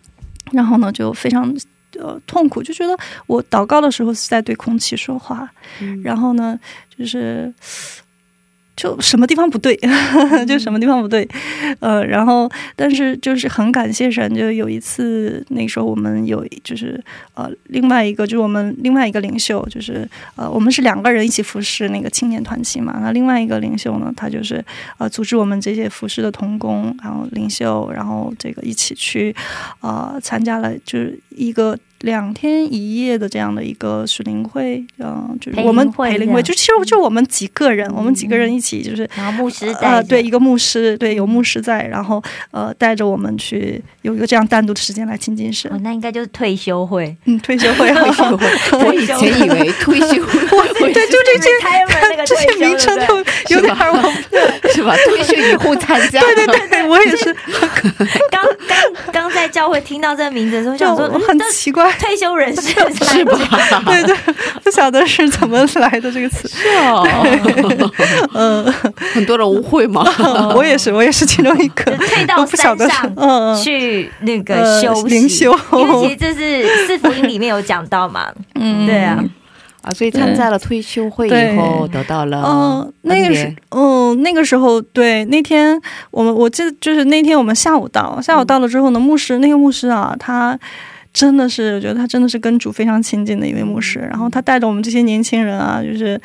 [0.53, 1.55] 然后呢就非常
[1.99, 2.97] 呃痛苦，就觉得
[3.27, 5.49] 我祷告的时候是在对空气说话，
[5.81, 6.59] 嗯然后呢
[6.97, 7.53] 就是。
[8.83, 9.79] 就什么地方不对，
[10.49, 11.29] 就什么地方不对，
[11.79, 17.01] 呃，然后但是就是很感谢神，就有一次那时候我们有就是
[17.35, 24.65] 呃另外一个就是我们另外一个领袖就是呃我们是两个人一起服侍那个青年团契嘛，那另外一个领袖呢，他就是
[24.99, 29.33] 呃组织我们这些服侍的童工，然后领袖，然后这个一起去
[29.81, 31.79] 呃参加了就是一个。
[32.03, 45.71] 两天一夜的这样的一个属灵会，嗯、就是我们陪灵会，就其实就我们几个人，我们几个人一起就是然后牧师带呃，对，一个牧师，对，有牧师在，然后呃，带着我们去有一个这样单独的时间来亲近神。
[45.73, 45.79] 哦，。
[45.83, 54.13] 那应该就是退休会，嗯，退休会， 退休会，我以前以为退休会 对，就这些这些退休名称都有点儿忘。
[54.75, 54.97] 是吧？
[55.07, 57.35] 退休以后参加，对对对对， 我也是，
[58.31, 61.92] 刚刚刚在教会听到这个名字的时候，就想说，嗯很这奇怪。
[61.99, 62.63] 退休人士。
[63.05, 63.39] 是吧？
[63.87, 64.17] 对对，
[64.63, 66.49] 不晓得是怎么来的这个词。
[66.49, 67.07] 是哦，
[68.35, 68.65] 嗯，
[69.15, 70.05] 很多人误会嘛。
[70.55, 71.91] 我也是，我也是其中一个。
[71.91, 72.85] 就，退到不晓得。
[72.89, 73.63] 是山上嗯嗯。
[73.63, 75.03] 去那个呃休息。
[75.15, 75.53] 灵修。
[75.73, 78.87] 因为其实这是四福音里面有讲到嘛，嗯。
[78.87, 79.23] 对啊，
[79.83, 85.81] 啊，所以参加了退休会以后，得到了嗯，那个是嗯，那个时候，对，那天
[86.11, 90.59] 我们我记得就是那天我们下午到，下午到了之后呢，牧师那个牧师啊，他
[91.13, 96.21] 真的是，我觉得他真的是跟主非常亲近的一位牧师，然后他带着我们这些年轻人啊，就是。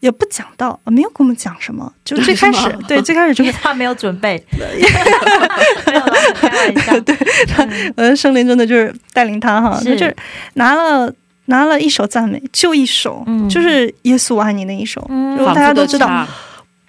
[0.00, 7.14] 也不讲道，没有跟我们讲什么，就最开始， 对，最开始就是 他没有准备， 没有啦开玩笑，对，
[7.96, 10.16] 呃，圣灵真的就是带领他哈，就是
[10.54, 11.12] 拿了
[11.44, 13.46] 拿了一首赞美，就一首，嗯。
[13.46, 15.36] 就是耶稣爱你那一首，嗯。
[15.36, 16.28] 就反复地大家都知道，唱。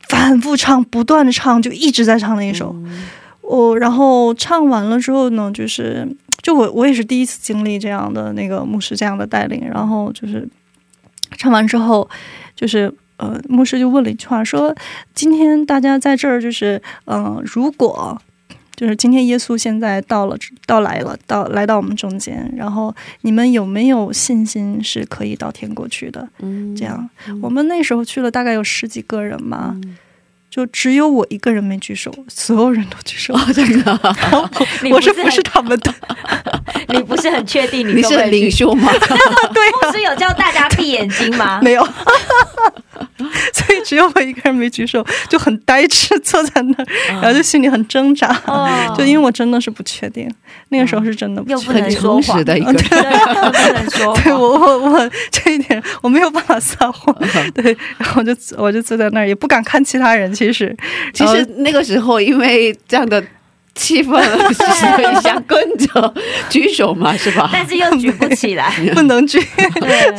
[0.07, 2.73] 反复唱，不断的唱，就一直在唱那一首。
[2.77, 3.09] 嗯
[3.57, 6.07] 我、然后唱完了之后呢，就是
[6.41, 10.47] 就我我也是第一次经历这样的那个牧师这样的带领，然后就是
[11.37, 12.09] 唱完之后，
[12.55, 14.73] 就是呃，牧师就问了一句话，说
[15.13, 18.19] ：“今天大家在这儿，就是嗯、呃如果
[18.75, 20.35] 就是今天耶稣现在到了，
[20.65, 26.27] 到来了，到来到我们中间，然后你们有没有信心是可以到天国去的？
[26.39, 27.07] 嗯这样，
[27.43, 29.97] 我们那时候去了大概有十几个人嘛，嗯
[30.51, 33.33] 就只有我一个人没举手，所有人都举手。
[33.33, 33.99] 哦，真的，
[34.91, 35.93] 我是不是他们的？
[36.93, 38.91] 你不是很确定你你是领袖吗？
[39.53, 41.61] 对牧师有叫大家闭眼睛吗？
[41.63, 41.87] 没有，
[43.53, 50.29] 所以只有我一个人没举手，就很呆滞坐在那儿，然后就心里很挣扎，哦就因为我真的是不确定，
[50.69, 52.83] 那个时候是真的很诚实的一个人。
[52.89, 52.99] 对，
[53.51, 54.33] 不能说 对。
[54.33, 57.15] 我我我这一点我没有办法撒谎，
[57.53, 60.33] 对，然后我就我就坐在那儿，也不敢看其他人。
[60.33, 60.75] 其实，
[61.13, 63.23] 其实那个时候，因为这样的
[63.81, 64.21] 气氛，
[65.21, 66.13] 想跟着
[66.49, 67.49] 举手嘛，是吧？
[67.51, 69.39] 但是又举不起来， 不能举，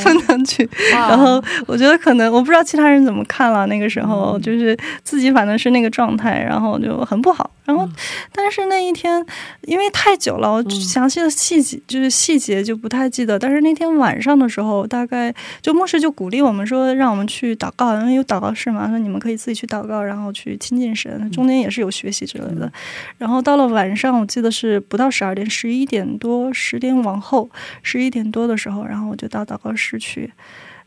[0.03, 0.69] 不能举。
[0.91, 7.49] 然后我觉得可能我不知道其他人怎么看了，那个时候就是自己反正是那个状态，然后就很不好。
[7.65, 7.89] 然后，
[8.33, 9.25] 但是那一天
[9.63, 13.39] 因为太久了，我详细的细节就是细节就不太记得。
[13.39, 21.31] 但是那天晚上的时候，大概就牧师就鼓励我们说，让我们去祷告，因为有祷告室嘛，说你们可以自己去祷告，然后去亲近神。
[21.31, 22.71] 中间也是有学习之类的。
[23.17, 27.51] 然后到到了晚上，我记得是不到十二点，十一点多，十点往后，
[27.83, 30.33] 十一点多的时候，然后我就到祷告室去，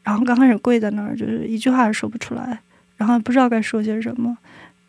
[0.02, 2.58] 然后刚开始跪在那儿，就是一句话也说不出来，
[2.98, 4.36] 然后不知道该说些什么，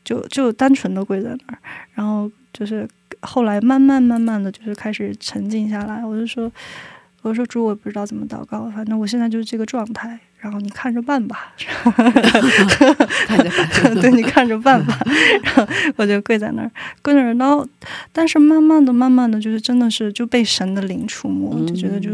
[0.02, 1.58] 就就单纯的跪在那儿，
[1.92, 2.88] 然后就是
[3.20, 6.50] 后来慢慢慢慢的就是开始沉静下来，我就说。
[7.26, 11.52] 我说主，我不知道怎么祷告，反正我现在就是这个状态，然后你看着办吧。
[11.58, 13.94] 看着办。
[14.00, 14.96] 对你看着办吧。
[15.42, 15.66] 然后
[15.96, 16.70] 我就跪在那儿，
[17.02, 17.66] 跪在那儿，然后
[18.12, 22.10] 但是慢慢的、慢慢的，就是真的是就被神的灵触摸，就觉得就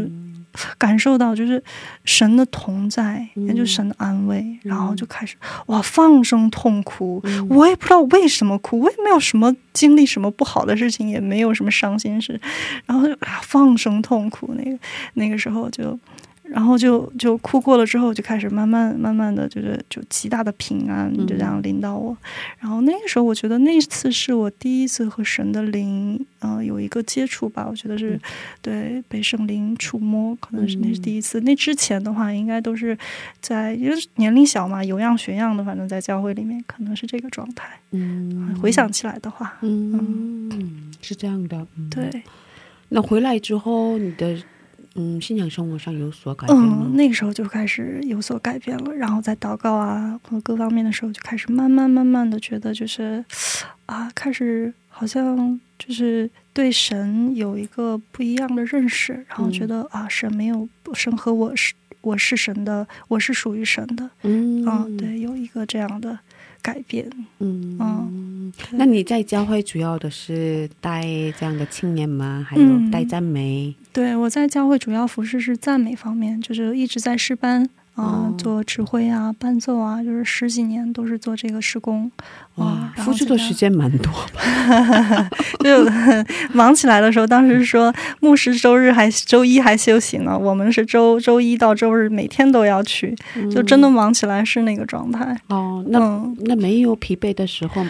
[0.77, 1.63] 感受到就是
[2.05, 5.35] 神的同在，也就是神的安慰，然后就开始
[5.67, 7.21] 哇放声痛哭。
[7.49, 12.39] 我也不知道为什么哭，我也没有什么经历什么不好的事情，也没有什么伤心事，
[12.85, 14.53] 然后就啊放声痛哭。
[14.55, 14.77] 那个
[15.13, 15.99] 那个时候就。
[16.53, 22.15] 然后就就哭过了之后，就开始慢慢慢慢的，就是就极大的平安就这样临到我。
[22.59, 27.65] 然后那个时候，我觉得那次是我第一次和神的灵，呃，有一个接触吧。
[27.67, 28.19] 我觉得是、
[28.61, 31.41] 对被圣灵触摸，可能是那是第一次。
[31.41, 32.95] 那之前的话，应该都是
[33.41, 37.67] 在因为年龄小嘛，有样学样的，反正在教会里面可能是这个状态。
[37.95, 41.65] 嗯回想起来的话，嗯，是这样的。
[41.77, 42.21] 嗯，对，
[42.89, 44.37] 那回来之后，你的
[44.95, 46.85] 嗯信仰生活上有所改变吗？
[46.87, 46.95] 嗯，？
[46.95, 53.23] 那个时候就开始有所改变了，然后在祷告啊和各方面的时候，就开始慢慢慢慢的觉得就是
[53.87, 64.63] 啊，开始好像就是对神有一个不一样的认识，然后觉得、啊，神没有神和我是我是神的，我是属于神的，嗯。
[64.65, 66.19] 嗯，，对，有一个这样的
[66.63, 67.07] 改变，
[67.39, 71.03] 嗯嗯那你在教会主要的是带
[71.37, 72.45] 这样的青年吗？
[72.49, 73.75] 还有嗯带赞美？
[73.91, 82.11] 对，我在教会主要服饰是赞美方面，就是一直在诗班啊、哦做指挥啊、伴奏啊，就是十几年都是做这个施工。
[82.55, 85.29] 哇啊，出的时间蛮多吧？
[85.63, 85.85] 就
[86.53, 93.15] 忙起来的时候，当时说牧师周日还周一还休息呢，我们是周周一到周日每天都要去，
[93.51, 95.35] 就真的忙起来是那个状态。
[95.49, 97.85] 哦，那、嗯，那没有疲惫的时候，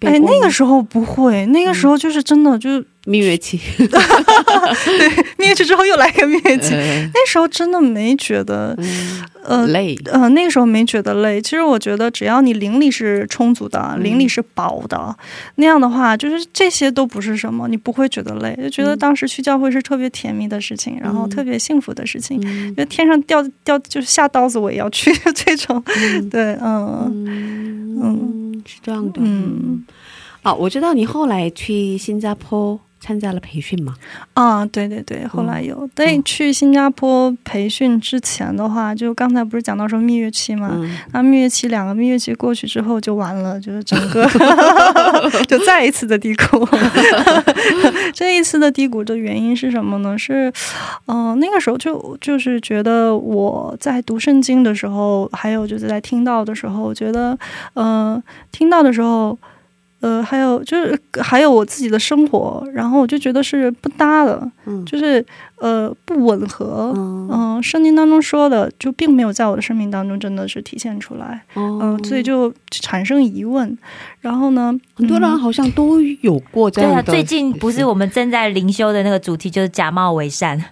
[0.00, 11.40] 哎，那个时候不会，那个时候就是真的就蜜月期， 对蜜月期之后又来个蜜月期，呃那时候真的没觉得嗯，呃累，呃，那个时候没觉得累。
[11.40, 14.02] 其实我觉得，只要你灵力是充足的，嗯。
[14.02, 15.16] 灵力是饱的，
[15.56, 18.98] 那样的话，就是这些都不是什么，你不会觉得累，就觉得嗯。
[18.98, 21.30] 当时去教会是特别甜蜜的事情，然后嗯。
[21.30, 22.40] 特别幸福的事情。
[22.44, 22.74] 嗯。
[22.74, 26.28] 就天上掉掉就是下刀子我也要去 这种，嗯。
[26.28, 27.96] 对，嗯。
[28.02, 29.84] 嗯嗯是这样的，嗯。
[30.42, 33.94] 啊，我知道你后来去新加坡参加了培训吗，
[34.34, 35.88] 啊，对对对，后来有。
[35.94, 44.28] 对，嗯去新加坡培训之前的话，就刚才不是讲到说蜜月期嘛，嗯那蜜月期两个蜜月期过去之后就完了， 就是整个
[45.46, 46.66] 就再一次的低谷。
[48.12, 50.18] 这一次的低谷的原因是什么呢？
[50.18, 50.52] 是，
[51.06, 57.38] 嗯、那个时候就就是觉得我在读圣经的时候，还有就是在听到的时候，我觉得，
[57.74, 59.38] 嗯、听到的时候。
[60.00, 65.24] 呃，还有就是还有我自己的生活，然后我就觉得是不搭的，嗯就是
[65.58, 73.76] 呃不吻合，嗯嗯，圣经当中说的就并没有在我的生命当中真的是体现出来，哦嗯、所以就产生疑问。
[74.20, 80.62] 然后呢，很多人嗯好像都有过这对啊，样的，最近不是我们正在灵修的那个主题就是假冒伪善，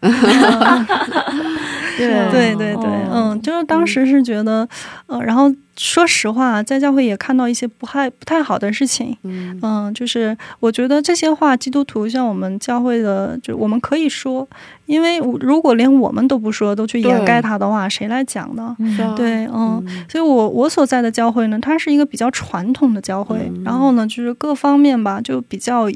[1.97, 3.31] 对对对对，哦。
[3.35, 4.69] 嗯，就是当时是觉得，
[5.07, 9.59] 呃，然后说实话，在教会也看到一些不太不太好的事情，嗯。
[9.63, 14.47] 嗯，就是我觉得这些话，基督徒像我们教会的，就我们可以说，
[14.87, 18.77] 因为我如果连我们都不说，都去掩盖它的话，谁来讲呢？
[19.17, 20.05] 对，嗯，嗯。
[20.09, 23.63] 所以我我所在的教会呢，它是一个比较传统的教会，嗯。
[23.65, 25.89] 然后呢，就是各方面吧，就比较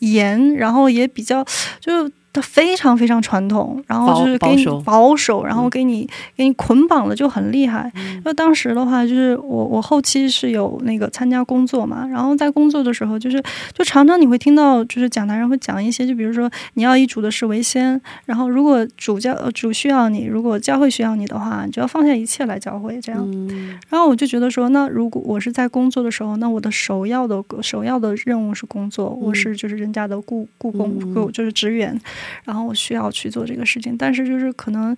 [0.00, 1.44] 严，然后也比较
[1.80, 2.10] 就。
[2.32, 7.90] 它非常非常传统，然后就是给你保保守保守，然后嗯给你、给你捆绑的就很厉害。
[7.96, 23.20] 嗯那当时的话，就是我我后期是有那个参加工作嘛，然后在工作的时候，就是就常常你会听到，就是讲台上会讲一些，就比如说你要以主的事为先，然后如果主教呃主需要你，如果教会需要你的话，你就要放下一切来教会这样。
[23.32, 31.98] 嗯然后我就觉得说，那如果我是在工作的时候，那我的首要的首要的任务是工作，我是就是人家的雇雇工就是职员，
[32.44, 34.96] 然后我需要去做这个事情，但是就是可能，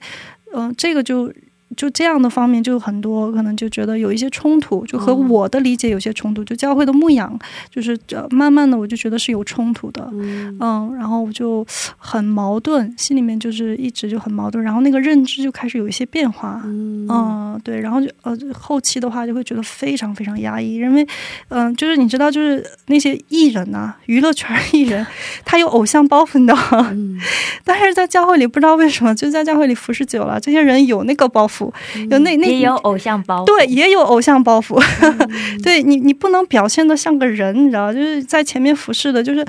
[0.55, 1.33] 嗯、这个就。
[1.77, 6.43] 就这样的方面就很多，可能就觉得有一些冲突，就和嗯我的理解有些冲突。
[6.45, 7.39] 就教会的牧养，
[7.71, 10.09] 就是呃，慢慢的我就觉得是有冲突的。
[10.13, 11.65] 嗯嗯，然后我就
[11.97, 16.61] 很矛盾，心里面就是一直就很矛盾，然后那个认知就开始有一些变化。
[16.65, 21.07] 嗯嗯，对，然后就呃后期的话就会觉得非常非常压抑，因为
[21.49, 25.07] 嗯、就是你知道，就是那些艺人呐、娱乐圈艺人，
[25.45, 26.55] 他有偶像包袱的，
[26.93, 27.19] 嗯
[27.65, 31.62] 但是在教会里不知道为什么，就在教会里服侍久了，这些人有那个包袱，
[32.11, 34.83] 有那那也有偶像包袱，对，也有偶像包袱。
[35.01, 39.45] 嗯 对你，你不能表现的像个人，你知道，就是在前面服侍的，就是，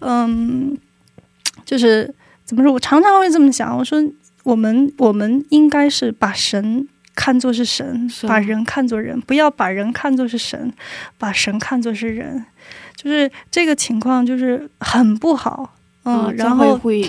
[0.00, 0.76] 嗯，
[1.64, 2.72] 就是怎么说？
[2.72, 3.98] 我常常会这么想，我说
[4.42, 10.72] 我们我们应该是把神看作是神，把人看作人，不要把人看作是神，
[11.18, 12.44] 把神看作是人，
[12.96, 15.74] 就是这个情况就是很不好。
[16.04, 17.00] 嗯，啊然后会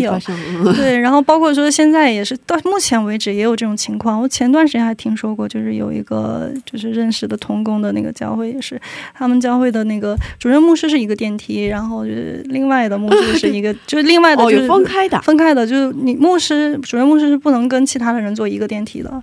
[0.00, 0.16] 有
[0.76, 4.20] 对，然后包括说现在也是到目前为止也有这种情况。
[4.20, 8.80] 我前段时间还听说过，就是有一个就是认识的童工的那个教会也是，
[9.14, 19.22] 他们教会的那个主任牧师是一个电梯，然后就是另外的牧师是一个， 就是另外的哦就是有分开的，分开的，就是你牧师主任牧师是不能跟其他的人坐一个电梯的。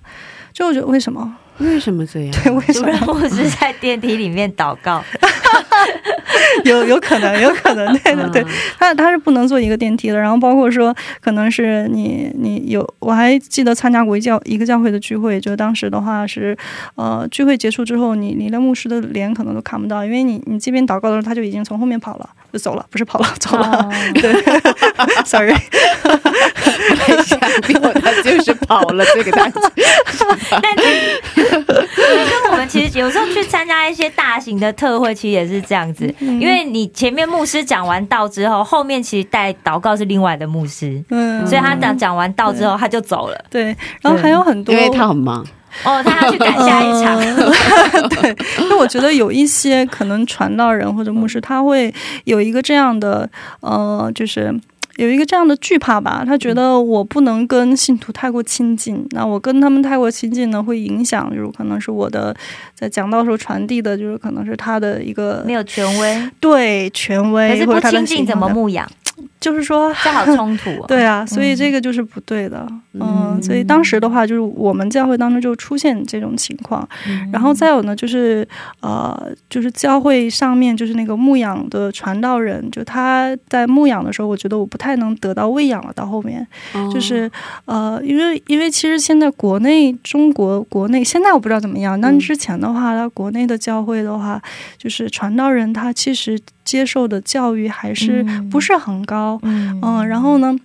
[0.53, 1.38] 就我觉得为什么？
[1.60, 2.32] 为什么这样？
[2.43, 2.88] 对，为什主么？
[2.89, 5.03] 任牧师在电梯里面祷告，
[6.64, 8.47] 有有可能，有可能，对对对，嗯。
[8.80, 16.55] 他他是不能坐一个电梯的，然后包括说，可能是你你有，我还记得参加过一教一个教会的聚会，就当时的话是，
[16.95, 23.91] 呃，聚会结束之后，你你连牧师的脸可能都看不到，因为你你这边祷告的时候，他就已经从后面跑了，就走了，不是跑了，走了、哦。
[24.14, 24.34] 对，
[25.26, 25.53] sorry，
[26.70, 29.59] 太强调他就是跑了这个单词，
[30.49, 31.22] 但是
[31.65, 43.45] 跟我们其实有时候去参加一些大型的特会，其实也是这样子，嗯因为你前面牧师讲完道之后，后面其实带祷告是另外的牧师，嗯，所以他讲讲完道之后他就走了。
[43.49, 45.45] 对，然后还有很多，因为他很忙，
[45.84, 47.18] 哦，他要去赶下一场。
[47.18, 48.36] 呃 对，
[48.70, 51.93] 那我觉得有一些可能传道人或者牧师，他会
[52.26, 53.30] 有一个这样的
[53.61, 54.53] 呃，就是。
[54.97, 62.35] 有一个这样的惧怕吧，他觉得我不能跟信徒太过亲近，那我跟他们太过亲近呢，会影响，就是可能是我的
[62.73, 68.89] 在讲道时候传递的，就是可能是他的一个没有权威，对权威，可是不亲近怎么牧养？
[69.39, 70.85] 就是说这好 冲突哦。
[70.88, 71.55] 对啊，所以嗯。
[71.57, 73.01] 这个就是不对的，嗯，
[73.35, 77.29] 嗯所以当时的话，就是我们教会当中就出现这种情况，嗯。
[77.31, 78.47] 然后再有呢，就是
[78.81, 85.91] 呃，就是教会上面就是那个牧养的传道人，就他在牧养的时候，我觉得我不太能得到喂养了。
[85.93, 86.45] 到后面。
[86.73, 86.89] 哦。
[86.93, 87.29] 就是
[87.65, 94.39] 呃，因为因为其实现在国内中国国内现在我不知道怎么样，但嗯之前的话，他国内的教会的话，
[94.77, 98.47] 就是传道人他其实接受的教育还是嗯。
[98.49, 100.55] 不是很高，嗯嗯，然后呢？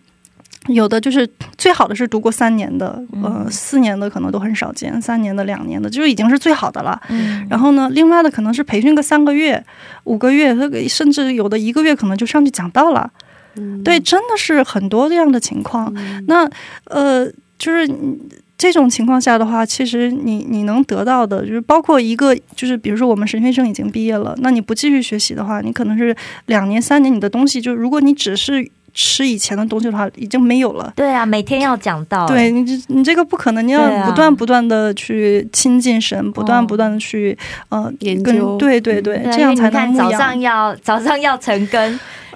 [0.69, 2.87] 有的就是最好的是读过三年的，
[3.21, 7.03] 呃，嗯四年的可能都很少见，三年的、两年的就已经是最好的了。
[7.09, 9.61] 嗯然后呢，另外的可能是培训个三个月、
[10.05, 13.11] 五个月，这个甚至有的一个月可能就上去讲到了。
[13.57, 15.93] 嗯对，真的是很多这样的情况。
[15.97, 16.49] 嗯那
[16.85, 17.27] 呃，
[17.59, 18.17] 就是嗯
[18.63, 26.15] 这种情况下的话，其实你你能得到的，就是包括一个，就是比如说我们神学生已经毕业了，那你不继续学习的话，你可能是
[26.47, 30.93] 两年、三年，你的东西就如果你只是吃以前的东西的话，已经没有了。
[30.97, 37.37] 对啊，每天要讲到，对你这你这个不可能，你要不断不断的去亲近神，不断不断的去
[37.69, 38.57] 呃跟研究。
[38.59, 40.13] 对对对这样才能牧养。
[40.13, 41.81] 上要早上要晨更，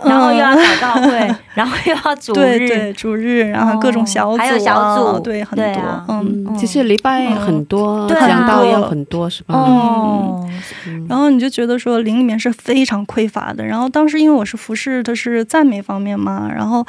[0.05, 5.21] 然后又要祷告会， 然后又要主日，对对，主日，然后各种小组、啊哦还有小组。
[5.21, 6.05] 对，很多，对啊。
[6.09, 6.45] 嗯。
[6.49, 9.55] 嗯，其实礼拜很多，讲到要很多是吧？
[9.55, 10.49] 哦，
[11.09, 13.65] 然后你就觉得说灵里面是非常匮乏的。
[13.65, 16.85] 然后当时因为我是服侍的是赞美方面嘛，然后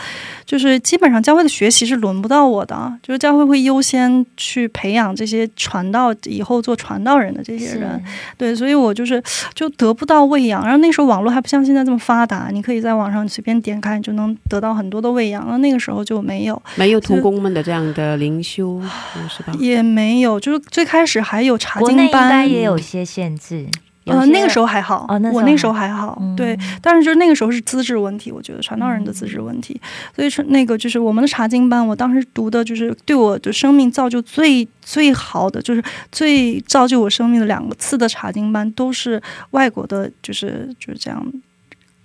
[0.46, 8.02] 就是基本上教会的学习是轮不到我的，就是教会会优先去培养这些传道以后做传道人的这些人。
[8.38, 9.22] 对，所以我就是
[9.54, 10.64] 就得不到喂养。
[10.64, 15.46] 然后那时候网络还不像现在这么发达，你可以在网上随便点开，你就能得到很多的喂养。
[15.48, 18.82] 那那个时候就没有，没有童工们的这样的灵修，
[19.16, 19.54] 嗯是吧？
[19.60, 23.68] 也没有，就是最开始还有查国内应经班，该也有些限制。
[24.08, 26.36] 有呃，那个时候还好，哦那我那个时候还好，嗯。
[26.36, 29.80] 对，但是就是那个时候是资质问题，我觉得传道人的资质问题，
[30.16, 41.26] 所以说那个就是我们的查经班，我当时读的就是对我的生命造就最最好的，就是最造就我生命的两个次的查经班，都是外国的，就是就是这样，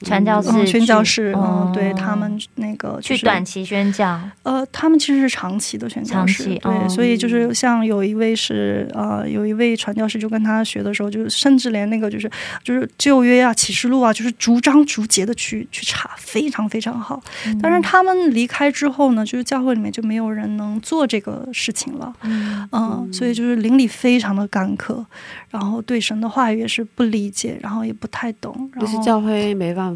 [0.02, 6.88] 传教士嗯，宣教士，哦嗯，对他们那个、就是、去短期宣教，呃，他们其实是长期的宣教士，长期对，哦。
[6.88, 12.30] 所以就是像有一位是呃，有一位传教士就跟他学的时候，就是甚至连那个就是
[12.62, 17.22] 就是旧约啊、启示录啊，就是逐章逐节的去去查，非常非常好。
[17.46, 17.58] 嗯。
[17.62, 22.12] 但是他们离开之后呢，就是教会里面就没有人能做这个事情了。
[22.22, 25.04] 嗯嗯，所以就是邻里非常的干渴，
[25.50, 29.91] 然后对神的话语也是不理解，然后也不太懂，然后就是教会没办法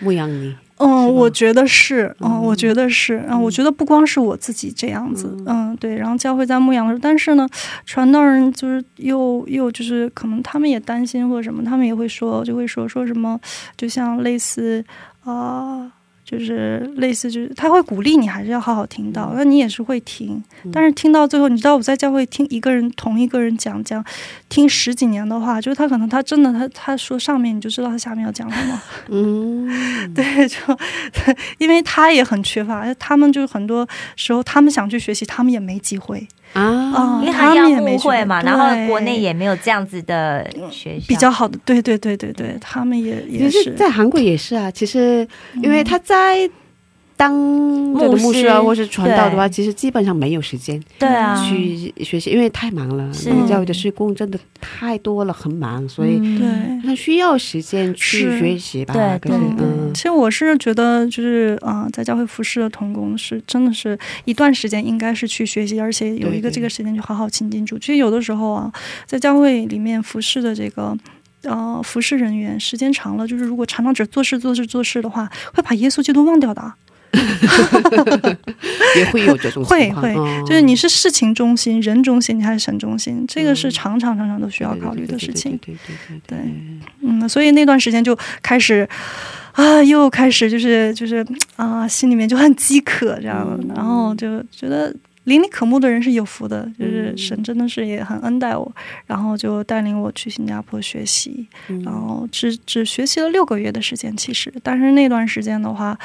[0.00, 2.42] 牧养你，嗯，我觉得是，嗯，嗯。
[2.42, 7.48] 我觉得是，嗯，我觉得不光是我自己这样子，嗯，对，然后教会在牧羊的时候，但是呢，
[7.84, 13.40] 传道人就是又又就是可能他们也担心或者什么，他们也会说，就会说说什么，
[13.76, 14.84] 就像类似
[15.24, 15.90] 啊。
[16.28, 24.04] 就是类似，就是他会鼓励你，还是要好好听到，那你也是会听，但是听到最后，你知道我在教会听一个人同一个人讲讲，
[24.48, 29.68] 听十几年的话，就是他可能他真的他他说上面你就知道他下面要讲什么，嗯，
[30.12, 30.56] 对，就
[31.58, 44.70] 因为他也很缺乏，他们就是很多时候他们想去学习，他们也没机会啊，啊，因为他还要们也没会嘛，然后国内也没有这样子的学校，比较好的，对对对对对，他们也也是，在韩国也是啊。
[44.70, 45.26] 其实
[45.62, 46.48] 因为他在
[47.16, 47.32] 当
[47.98, 53.10] 这个牧师啊，或是传道的话，其实基本上没有时间对啊，去学习，因为太忙了。
[53.48, 56.88] 教育的施工真的太多了，很忙，所以嗯对。
[56.88, 58.92] 他需要时间去学习吧。
[58.92, 67.78] 对可是对对嗯其实我是觉得，就是啊、呃在教会服侍的童工是真的是一段时间应该是去学习，而且有一个这个时间去好好亲近主。
[67.78, 68.70] 其实有的时候啊，
[69.06, 70.94] 在教会里面服侍的这个。
[71.42, 76.74] 呃，服侍人员时间长了，就是如果常常只做事做事做事的话，会把耶稣基督忘掉的啊。
[78.96, 80.44] 也会有这种会情况，会嗯。
[80.44, 83.70] 就是你是事情中心、人中心，你还是神中心，这个是嗯。
[83.70, 85.58] 常常常常都需要考虑的事情。
[85.64, 86.38] 对对对
[87.02, 88.88] 嗯，所以那段时间就开始
[89.52, 93.70] 啊，又开始就是就是啊，心里面就很饥渴这样，嗯。
[93.74, 94.94] 然后就觉得。
[95.26, 98.72] 邻里可慕的人是有福的，就是嗯神真的是也很恩待我，
[99.06, 101.82] 然后就带领我去新加坡学习，嗯。
[101.82, 105.98] 然后只只学习了六个月的时间，其实，但是那段时间的话，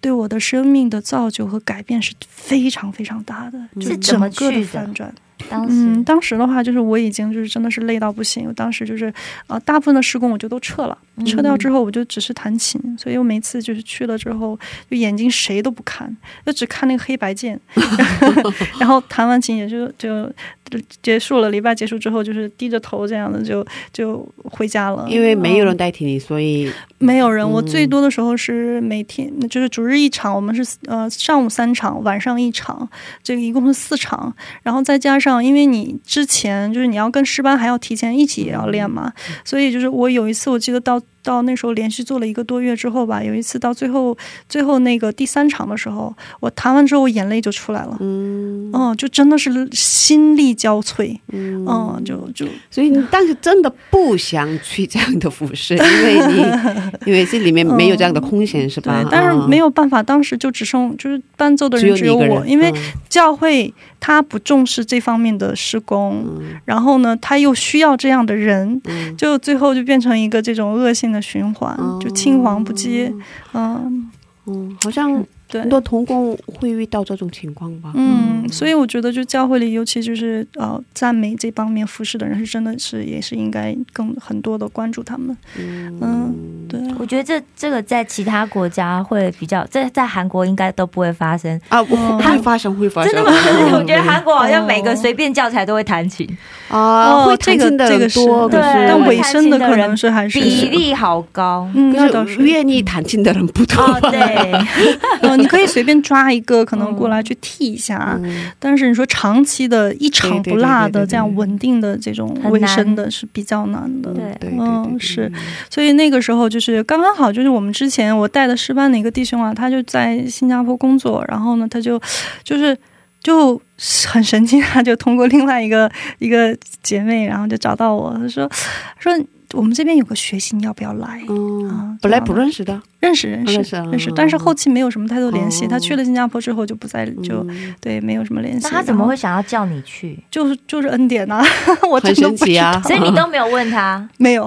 [0.00, 5.14] 对我的生命的造就和改变是非常非常大的，就是整个的去的反转。
[5.48, 5.74] 当时。
[5.74, 9.12] 嗯，当时的话就是我已经就是真的是累到不行，我当时就是
[9.46, 11.24] 呃大部分的施工我就都撤了，嗯。
[11.26, 14.58] 撤掉之后我就只是弹琴，所以我每次就是去了之后
[14.90, 16.16] 就眼睛谁都不看，
[16.46, 17.58] 就只看那个黑白键
[18.80, 20.24] 然后弹完琴也就就
[20.70, 32.88] 就结束了，礼拜结束之后就是低着头这样的就就回家了，因为没有人嗯代替你，所以没有人，我嗯最多的时候是每天就是主日一场，我们是呃上午三场，晚上一场，
[33.22, 34.32] 这个一共是四场，
[34.62, 39.12] 然后再加上因为你之前就是你要跟师班还要提前一起也要练嘛，
[39.44, 44.16] 所以就是我有一次我记得到到那时候连续做了一个多月之后吧，有一次到最后
[44.48, 48.70] 最后那个第三场的时候，我弹完之后我眼泪就出来了，嗯。
[48.72, 51.66] 嗯，就真的是心力交瘁，嗯。
[51.66, 56.36] 嗯，就就所以你当时真的不想去这样的服饰，因为你
[57.04, 59.02] 因为这里面没有这样的空闲，是吧？
[59.02, 62.76] 对，但是没有有办法，当时就只剩就是伴奏的人只有我，因为嗯。
[63.08, 66.56] 教会他不重视这方面的施工，嗯。
[66.64, 69.16] 然后呢，他又需要这样的人，嗯。
[69.16, 73.12] 就最后就变成一个这种恶性的循环，就青黄不接。
[73.52, 74.10] 嗯，
[74.46, 77.90] 嗯，好像对很，多童工会遇到这种情况吧？
[77.94, 85.36] 嗯，所以我觉得就教会里，尤其就是呃赞美这方面服饰的人，是真的是也是应该更很多的关注他们。
[85.56, 86.34] 嗯，
[86.68, 91.60] 对，我觉得这这个在其他国家会比较，在在韩国应该都不会发生。
[91.68, 93.12] 啊，我嗯会发生，会发生。
[93.12, 93.36] 真的吗？
[93.78, 96.28] 我觉得韩国好像每个随便教材都会弹琴，
[96.68, 101.68] 啊，会这个弹琴的这个多，对但会尾声的可能是还是比例好高。
[101.74, 102.34] 嗯，那可倒是。
[102.34, 103.82] 是愿意弹琴的人不多。
[103.82, 104.52] 哦，对，
[105.22, 108.18] 嗯，你可以随便抓一个，可能过来去剃一下。
[108.22, 114.12] 嗯但是你说长期的一场不落对对对对对的这样稳定的这种卫生的是比较难的。
[114.42, 115.30] 嗯是
[115.70, 122.00] 所以那个时候就是刚刚好，就是我们之前我带的师班的一个弟兄啊，他就在新加坡工作，然后呢，他就
[122.42, 122.76] 就是
[123.22, 123.60] 就
[124.06, 128.50] 很神经，他就通过另外一个一个姐妹，然后就找到我，他说
[128.98, 129.12] 说
[129.54, 131.22] 我们这边有个学习，你要不要来？
[131.28, 135.64] 嗯啊，本来不认识的，认识认识认识啊认识，但是后期没有什么太多联系。
[135.64, 138.60] 哦他去了新加坡之后就不再就、嗯对没有什么联系。
[138.64, 140.18] 那他怎么会想要叫你去？
[140.30, 141.42] 就是就是恩典呐、
[141.90, 144.46] 我真很的不知神奇啊，所以你都没有问他， 没有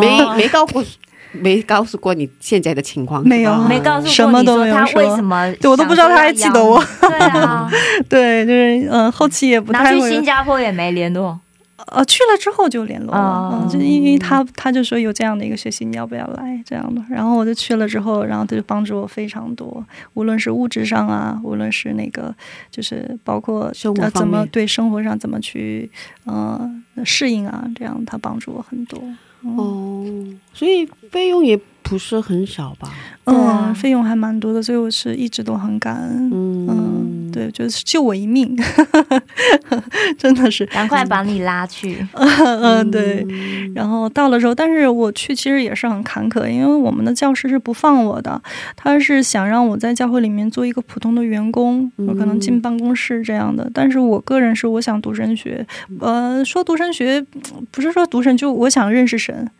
[0.00, 0.82] 没哦没告诉
[1.32, 5.50] 没告诉过你现在的情况，没有没告诉什么过你说他都没有说为什么？
[5.60, 6.82] 对我都不知道他还记得我。
[7.00, 7.70] 对啊，
[8.08, 11.38] 对，就是嗯、呃后期也不拿去太会新加坡也没联络。
[11.88, 17.02] 呃，去了之后就联络了，哦嗯，就因为他他就说有这样的一个学习，你要不要来这样的？
[17.08, 22.34] 然后我就去了之后，然后他就帮助我非常多，无论是物质上啊，无论是那个
[22.70, 25.90] 就是包括生活呃怎么对生活上怎么去
[26.24, 26.70] 呃
[27.04, 29.02] 适应啊，这样他帮助我很多。
[29.44, 30.06] 嗯哦，
[30.54, 32.88] 所以费用也不是很少吧？
[33.24, 36.30] 嗯，费用还蛮多的，所以我是一直都很感恩。
[36.32, 37.01] 嗯嗯，
[37.32, 38.56] 对，就是救我一命，
[40.18, 43.26] 真的是，赶快把你拉去， 嗯，对。
[43.74, 48.40] 然后到了之后，但是我去其实也是很坎坷，因为我们的教师是不放我的，
[48.76, 53.70] 他是想让我在教会里面做一个普通的员工，我可能进办公室这样的。
[53.72, 55.66] 但是我个人是我想读神学，
[56.00, 59.50] 呃，说读神学嗯不是说读神，就我想认识神，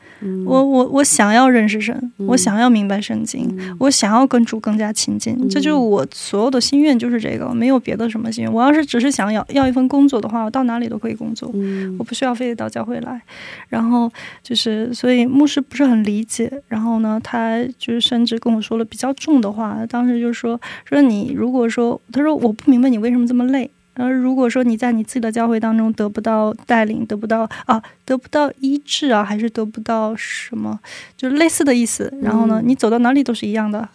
[0.47, 3.49] 我我我想要认识神，我想要明白圣经，
[3.79, 8.53] 我想要跟主更加亲近，这就是我所有的心愿，就是这个，没有别的什么心愿。
[8.53, 11.51] 我要是只是想要要一份工作的话，我到哪里都可以工作。
[11.55, 13.21] 嗯我不需要非得到教会来，
[13.69, 14.11] 然后
[14.43, 23.71] 就是，所以牧师不是很理解，然后呢，他就是甚至跟我说了比较重的话，当时就说说你如果说，他说我不明白你为什么这么累。
[23.95, 30.79] 然后如果说你在你自己的教会当中得不到带领，得不到啊，得不到医治啊，还是得不到什么，
[31.17, 32.13] 就类似的意思。
[32.23, 33.89] 然后呢，你走到哪里都是一样的。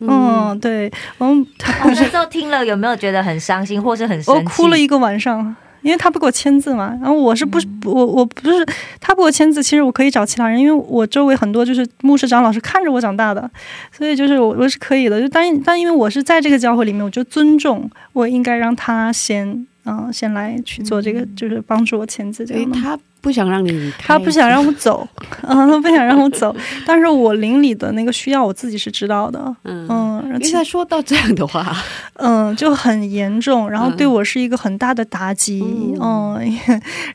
[0.00, 1.46] 嗯，对，我们哦
[1.86, 4.22] 那时候听了有没有觉得很伤心，或是很？
[4.26, 6.88] 我哭了一个晚上，因为他不给我签字嘛。
[7.00, 8.66] 然后我是不是嗯我我不是
[9.00, 13.50] 他不给我签字，其实我可以找其他人，因为我周围很多就是牧师长老是看着我长大的，
[13.92, 15.20] 所以就是我我是可以的。
[15.20, 22.76] 就但但因为我是在这个教会里面，我就尊重，我应该让他先嗯、先来去做这个，就是帮助我签字这样的。
[22.76, 22.98] 所以他
[23.28, 25.06] 不想让你离开，他不想让我走，
[25.46, 26.56] 嗯，他不想让我走，
[26.86, 29.86] 但是我邻里的那个需要我自己是知道的，嗯。
[29.90, 31.76] 嗯，而因为且他说到这样的话，
[32.16, 35.60] 嗯，就很严重，然后对我是一个很大的打击，
[36.00, 36.40] 嗯，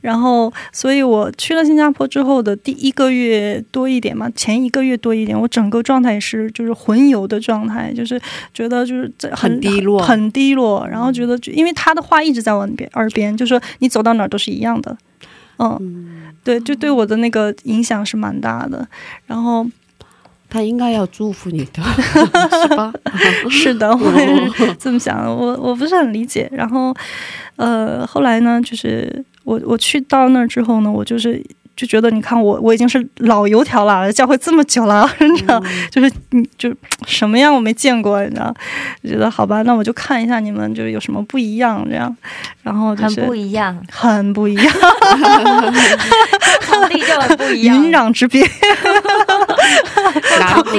[0.02, 8.22] 然后所以我去了新加坡之后的第一个月多一点嘛，前一个月多一点，我整个状态是就是魂游的状态，就是
[8.54, 10.00] 觉得就是在很低落。
[10.04, 14.96] 很低落，然后觉得就因为他的话一直在我耳边耳边，就说你走到哪儿都是一样的，
[15.60, 18.88] 嗯，对，就对我的那个影响是蛮大的，
[19.28, 19.66] 然后。
[20.50, 21.82] 他应该要祝福你的，
[22.62, 22.94] 是吧？
[23.50, 25.28] 是的，我也是这么想的。
[25.28, 26.48] 我我不是很理解。
[26.54, 26.96] 然后，
[27.56, 31.44] 呃，后来呢，就是我我去到那儿之后呢，我就是
[31.76, 36.74] 就觉得，你看我我已经是老油条了，教会这么久了， 你知道，就是你就
[37.08, 38.54] 什么样我没见过，你知道，
[39.04, 42.16] 就觉得好吧，那我就看一下你们就是有什么不一样这样。
[42.62, 44.66] 然后就是很不一样，很不一样，
[46.62, 47.84] 场地就很不一样。
[47.84, 48.42] 云壤之别。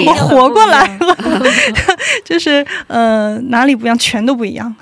[0.07, 1.17] 我活过来了，
[2.25, 4.75] 就是呃哪里不一样，全都不一样，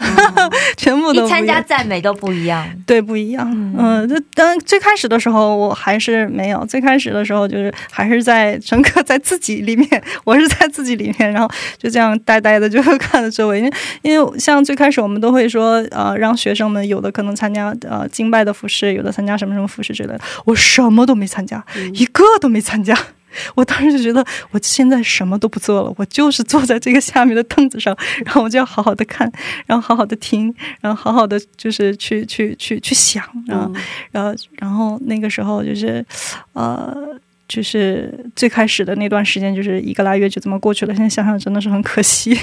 [0.76, 1.64] 全部都参加样。
[1.66, 2.64] 赞美都不一样。
[2.86, 3.50] 对，不一样。
[3.52, 9.88] 嗯嗯，这当然最开始的时候我还是没有，最开始的时候就是还是在乘客在自己里面，
[10.24, 11.48] 我是在自己里面，然后
[11.78, 13.72] 就这样呆呆的就 看着周围，因为
[14.02, 22.98] 因为像最开始我们都会说，呃，让学生们有的可能参加呃敬拜的服饰，有的参加什么什么服饰之类的，我什么都没参加，一个都没参加。
[23.54, 29.30] 我当时就觉得，我现在什么都不做了，我就是坐在这个下面的凳子上，然后我就要好好的看，
[29.66, 33.72] 然后好好的听，然后好好的就是去去去去想，然后、
[34.10, 36.04] 然后然后那个时候就是，
[36.52, 37.18] 呃。
[37.48, 40.94] 就是最开始的那段时间，就是一个来月就这么过去了。
[40.94, 42.34] 现在想想真的是很可惜。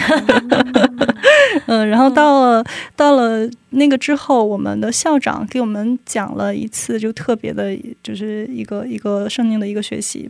[1.66, 2.64] 嗯，然后到了
[2.96, 10.30] 到了那个之后，我们的校长给我们讲了一次就特别的，就是一个一个圣经的一个学习。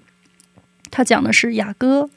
[0.92, 2.10] 他讲的是雅歌，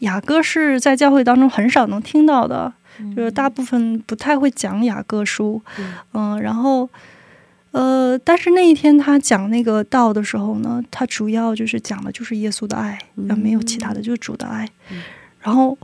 [0.00, 2.72] 雅歌是在教会当中很少能听到的，
[3.16, 5.62] 就是大部分不太会讲雅歌书。
[6.12, 6.88] 嗯，然后
[7.72, 13.38] 呃，但是那一天他讲那个道的时候呢，他主要就是讲的就是耶稣的爱，嗯。
[13.38, 14.68] 没有其他的，就是主的爱。
[15.40, 15.76] 然后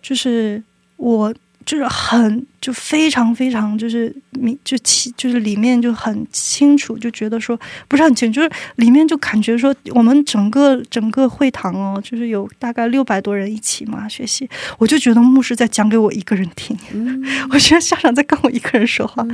[0.00, 0.62] 就是
[0.96, 1.34] 我
[1.66, 7.58] 就是很就非常非常就是明就清就是里面就很清楚，就觉得说
[7.88, 14.48] 不是很清楚，就是里面就感觉说我们整个整个会堂哦，就是有大概六百多人一起嘛学习，
[14.78, 16.76] 我就觉得牧师在讲给我一个人听，
[17.50, 19.26] 我觉得校长在跟我一个人说话，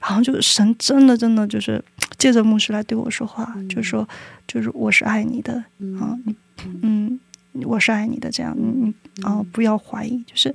[0.00, 1.82] 然后就神真的真的就是
[2.16, 4.08] 借着牧师来对我说话，就说
[4.46, 5.54] 就是我是爱你的
[6.00, 6.34] 啊，你
[6.82, 7.18] 嗯。
[7.66, 10.50] 我是爱你的，这样你你啊、不要怀疑，就是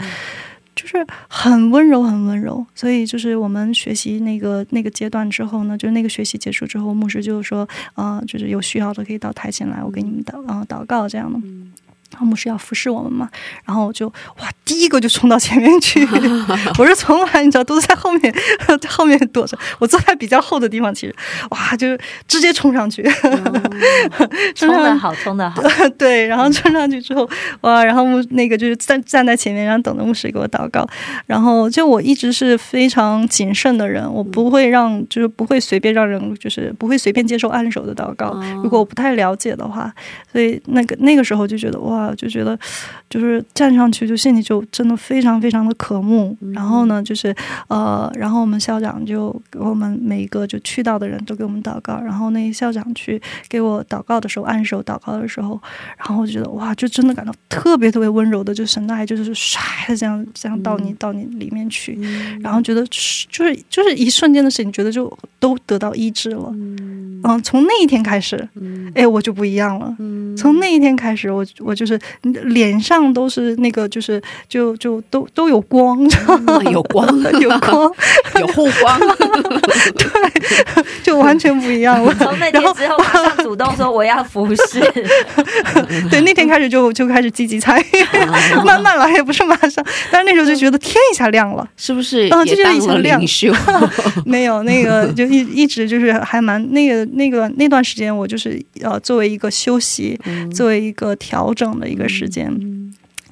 [0.78, 2.66] 就是很温柔，很温柔。
[2.74, 11.40] 所以就是我们学习那个那个阶段之后呢，就那个学习结束之后，牧师就说啊、就是有需要的可以到台前来，我给你们祷啊、祷告这样的。
[12.12, 13.30] 然后牧师要服侍我们嘛，
[13.66, 16.08] 然后我就哇，第一个就冲到前面去。
[16.80, 18.34] 我是从来你知道都是在后面
[18.82, 21.16] 在 后面躲着，我坐在比较后的地方，其实。
[21.52, 23.02] 哇，就是直接冲上去，
[24.56, 25.62] 冲的好，冲的好，
[25.98, 27.28] 对，然后冲上去之后，
[27.62, 30.88] 哇，然后牧那个就是站站在前面，然后等着牧师给我祷告。
[31.26, 38.38] 然后就我一直是非常谨慎的人，我不会让就是不会随便让人就是不会随便接受按手的祷告。
[38.64, 39.94] 如果我不太了解的话，
[40.32, 42.58] 所以那个那个时候就觉得哇，就觉得
[43.10, 46.36] 就是站上去就心里就真的非常非常的渴慕。
[46.54, 47.36] 然后呢，就是
[47.68, 52.00] 呃，然后我们校长就给我们每一个就去到的人都给我们祷告。
[52.02, 55.60] 然后那校长去给我祷告的时候，按手祷告的时候，
[55.98, 61.98] 然后我就觉得哇，就真的感到特别特别温柔的，就神的爱就是唰的这样这样到你、到你里面去，
[62.42, 63.28] 然后觉得就是
[63.70, 66.54] 就是一瞬间的事情，觉得就都得到医治了。
[67.24, 68.48] 嗯，从那一天开始，
[68.94, 69.96] 哎，我就不一样了。
[70.38, 75.98] 从那一天开始，我我就是脸上都是那个，就是就就都都有光？
[76.72, 77.08] 有光，
[77.40, 77.92] 有光，
[78.40, 79.00] 有后光，
[79.98, 80.08] 对，
[81.02, 82.14] 就完全不一样了。
[82.16, 84.80] 从那天之后，马上主动说我要服侍。
[86.12, 89.84] 对，那天开始就就开始积极参与，慢慢来，也不是马上。
[90.12, 92.28] 但是那时候就觉得天一下亮了，是不是？
[92.30, 93.22] 嗯，就觉得一下亮，
[94.26, 100.20] 没有那个就一一直就是还蛮那个那个那段时间，我就是呃作为一个休息，
[100.54, 102.52] 作为一个调整的一个时间，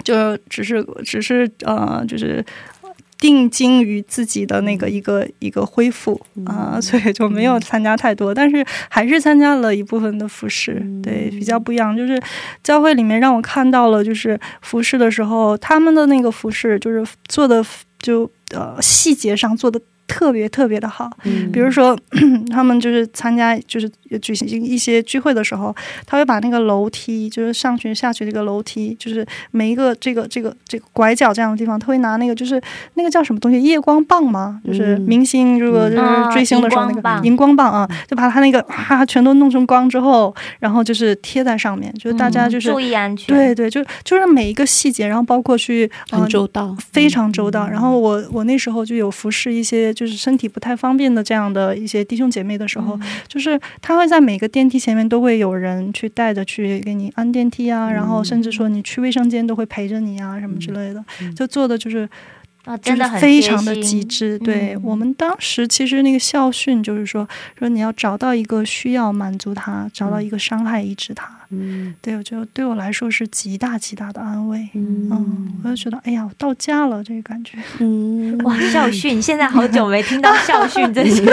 [0.02, 2.44] 就只是只是呃就是。
[3.18, 11.96] 定睛于自己的那个一个一个恢复啊、 所以就没有参加太多，但是还是参加了一部分的服饰，对，比较不一样。
[11.96, 12.22] 就是
[12.62, 17.64] 教会里面让我看到了，就是服饰的时候，他们的那个服饰就是做的
[17.98, 21.10] 就呃细节上做的特别特别的好，
[21.52, 21.98] 比如说
[22.50, 23.90] 他们就是参加就是
[24.20, 25.74] 举行一些聚会的时候，
[26.06, 32.60] 他会把那个楼梯，就是上去下去这个楼梯，就是每一个这个这个这个拐角这样的地方，他会拿那个就是
[32.94, 34.60] 那个叫什么东西，夜光棒吗？
[34.64, 42.70] 就是明星如果就是啊追星的时候那个荧光棒啊，就把他那个 啊全都弄成光之后，然后就是贴在上面，就是大家就是。
[42.70, 43.34] 注意安全。
[43.34, 47.68] 对对，就就是每一个细节，然后包括去呃很周到，非常周到。
[47.68, 61.02] 然后我我那时候就有服侍一些就是身体不太方便的这样的一些弟兄姐妹的时候，就是他会在每个电梯前面都会有人去带着去给你安电梯啊，然后甚至说你去卫生间都会陪着你啊什么之类的，
[61.34, 62.08] 就做的就是
[62.66, 64.38] 啊，就是真的很非常的极致。
[64.40, 67.26] 对、嗯我们当时其实那个校训就是说
[67.58, 71.30] 说你要找到一个需要满足他，找到一个伤害医治他。
[71.50, 74.68] 嗯对我觉得对我来说是极大极大的安慰。
[74.74, 77.56] 嗯嗯，我就觉得，哎呀，我到家了，这个感觉。
[77.78, 81.24] 嗯，哇，校训，现在好久没听到校训这 些。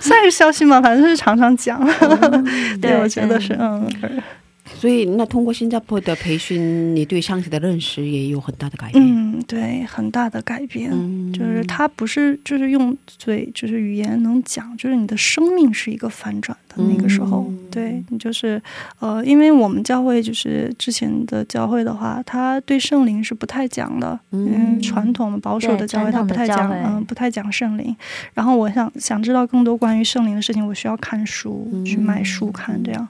[0.00, 0.80] 算是校训吗？
[0.82, 1.80] 反正是常常讲。
[2.80, 3.88] 对，对我觉得是，嗯，
[4.64, 9.04] 所以那通过新加坡的培训，你对上帝的认识也有很大的改变。
[9.04, 10.90] 嗯，对，很大的改变。
[10.92, 18.60] 嗯就是它不是就是用嘴就是语言能讲，就是你的生命是一个反转的那个时候，嗯对你就是
[19.00, 27.94] 呃，因为我们教会就是之前的教会的话，他对圣灵是不太讲的，嗯嗯，传统的保守的教会他不太讲，嗯，不太讲圣灵。
[28.32, 33.06] 然后我想想知道更多关于圣灵的事情，我需要看书，去买书看这样。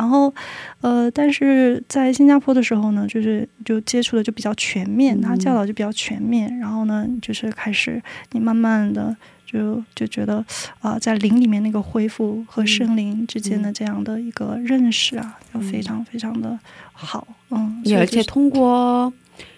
[0.00, 0.32] 然后，
[0.80, 6.58] 呃，但是在新加坡的时候呢，就是就接触的就比较全面，他教导就比较全面。
[6.58, 10.42] 然后呢，就是开始你慢慢的就就觉得
[10.80, 16.58] 啊、在灵里面那个恢复和圣灵之间的这样的一个认识啊，就非常非常的
[16.94, 17.28] 好。
[17.50, 19.12] 嗯，而且通过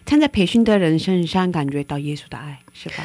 [0.04, 3.04] 参加培训的人身上感觉到耶稣的爱，是吧？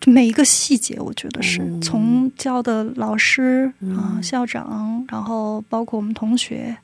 [0.00, 1.80] 就每一个细节，我觉得是、嗯。
[1.80, 6.76] 从教的老师啊、嗯校长，然后包括我们同学，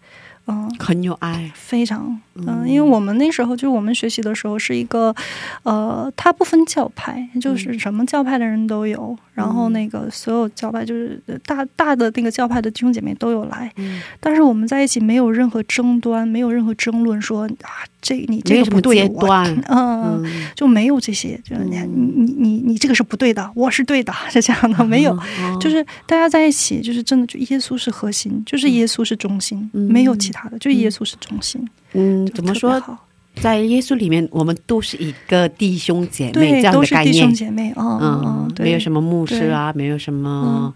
[0.47, 5.15] 嗯、很有爱，非常嗯、因为我们那时候就我们学习的时候是一个，
[5.63, 14.01] 呃，它不分教派，就是什么教派的人都有，然后那个所有教派就是呃大大的那个教派的弟兄姐妹都有来，嗯。
[14.21, 17.71] 但是我们在一起没有任何争端，没有任何争论说啊，
[18.01, 20.23] 这你这个不对，我阶段，嗯。
[20.23, 21.91] 嗯，就没有这些，就是你嗯。
[21.97, 29.91] 你你你你这个是不对的，我是对的，是这样的，没有，哦就是大家在一起，就是真的就耶稣是核心，就是耶稣是中心，嗯。
[29.91, 31.67] 没有其他的，就耶稣是中心。
[31.93, 32.81] 嗯，怎么说？
[33.37, 40.75] 在耶稣里面，我们都是一个弟兄姐妹这，样的概念是弟兄，姐妹，嗯嗯嗯，没有什么牧师啊，没有什么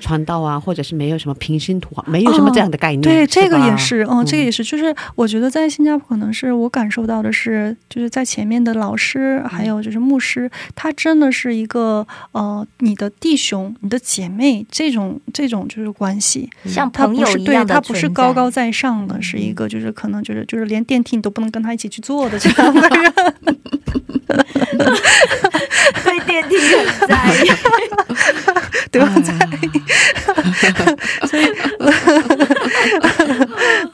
[0.00, 3.00] 传道啊，或者是没有什么平行图啊，没有什么这样的概念。
[3.02, 23.12] 对，这个也是，嗯，这个嗯也是，就是我觉得在新加坡，可能是我感受到的是，就是在前面的老师，还有就是牧师，他真的是一个呃，你的弟兄、你的姐妹这种这种就是关系，像朋友一样的他不是高高在上的，是一个就是可能就是就是连电梯你都不能跟他一起去坐的这 样的人，
[26.04, 27.50] 对电梯很在意。
[28.96, 29.12] 对吧？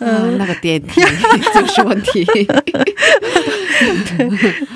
[0.05, 1.01] 嗯，那个电梯
[1.55, 2.25] 就是问题。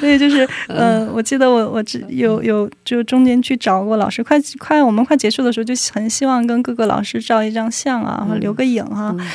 [0.00, 9.14] 所以就是嗯呃，我记得我我只有有就中间去找过老师，快快我们快结束的时候，就很希望跟各个老师照一张相啊，或者留个影啊。
[9.18, 9.26] 嗯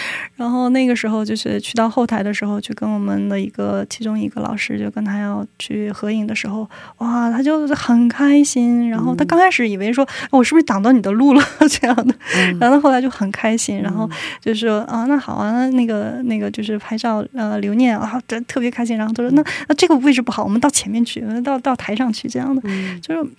[0.41, 6.67] 然后那个时候就是去到后台的时候，去跟我们的一个其中一个老师就跟他要去合影的时候，
[6.97, 8.89] 哇，他就很开心。
[8.89, 14.09] 然后他刚开始以为说、哦我是不是挡到你的路了 这样的，嗯然后后来就很开心，然后
[14.41, 18.97] 就说啊，那好啊，那那个那个就是拍照呃留念啊，真特别开心。
[18.97, 22.61] 然后他说那那这个位置不好，我们到前面去，到到台上去这样的，
[23.01, 23.29] 就是。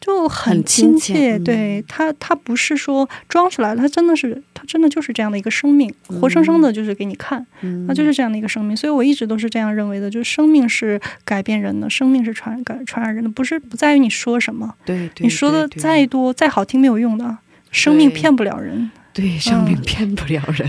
[0.00, 8.76] 就很很亲亲切对他，他不是说装出来的，他真的是，他真的就是这样的一个生命，活生生的，就是给你看，嗯他就是这样的一个生命。
[8.76, 14.74] 所以我一直都是这样认为的，就是生命是改变人的，生命是传感传染人的，不是不在于你说什么，
[15.20, 17.38] 你说的再多再好听没有用的，
[17.70, 18.90] 生命骗不了人。
[19.14, 20.68] 对，生命嗯骗不了人，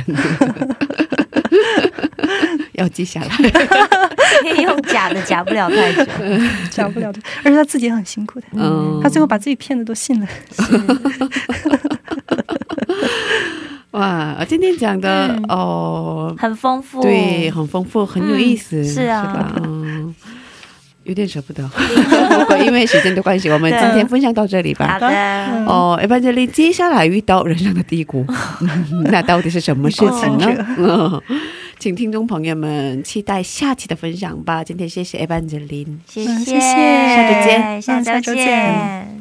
[2.74, 3.28] 要记下来。
[4.42, 6.06] 可以用假的，假不了太久。
[6.70, 10.28] 讲不了的，而且他自己也很辛苦的，嗯，他最后把自己骗的都信了。
[13.92, 19.54] 哇，今天讲的、嗯哦，很丰富，对，很丰富，很有意思，嗯是啊吧？
[19.64, 20.14] 嗯，
[21.06, 24.88] 有点舍不得， 不过因为时间的关系，我们 今天分享到这里吧。
[24.94, 25.00] 好。
[25.00, 28.26] 的，嗯哦，一般这里接下来遇到人生的低谷，
[29.12, 30.66] 那到底是什么事情呢？
[30.78, 31.22] 嗯，
[31.80, 34.64] 请听众朋友们期待下期的分享吧。
[34.64, 36.26] 今天谢谢 e e n 谢。
[36.26, 36.60] 嗯谢谢。
[36.60, 37.82] 下周见。
[37.82, 39.15] 下嗯下周周见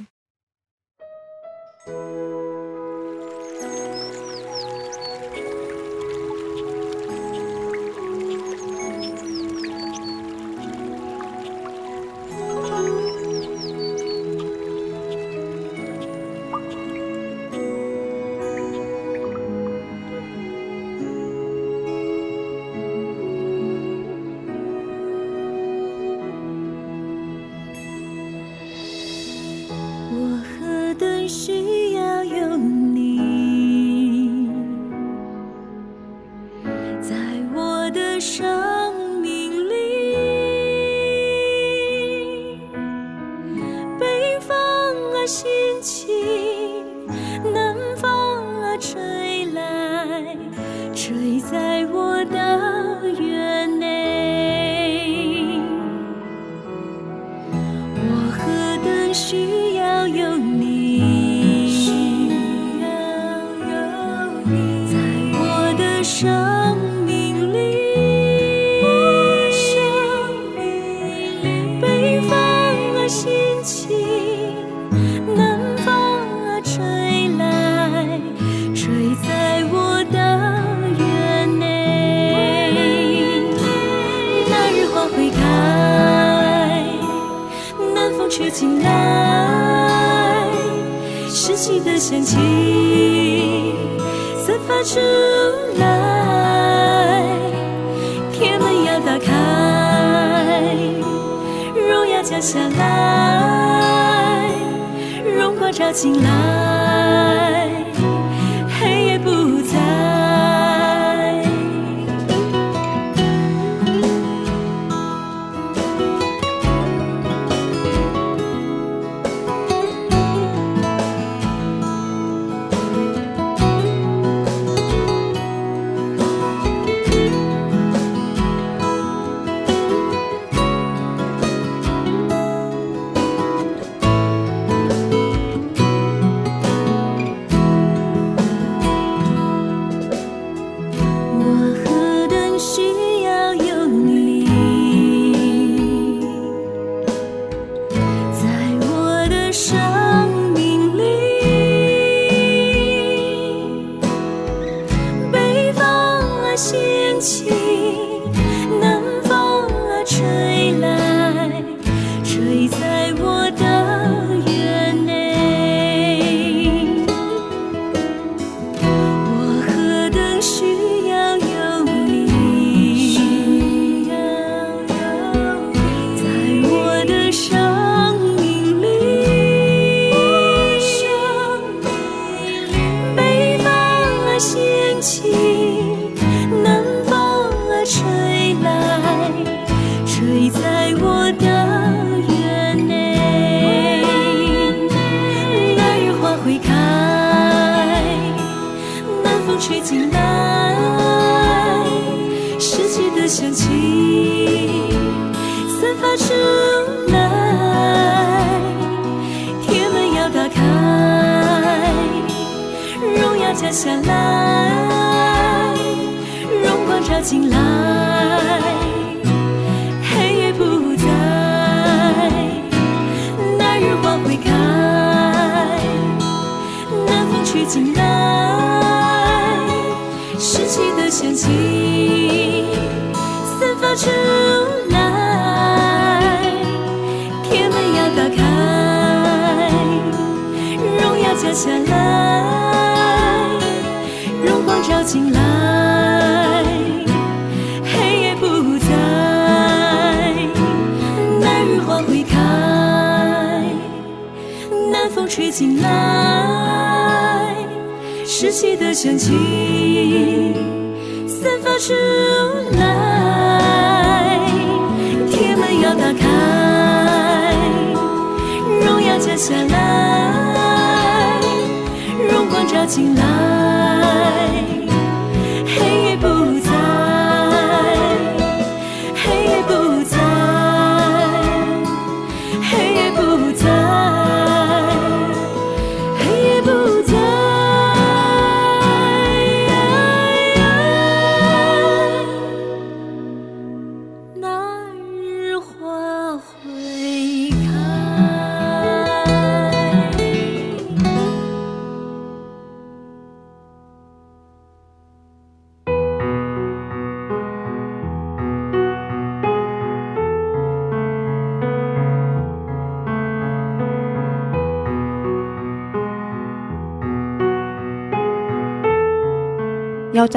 [272.86, 273.53] 进来，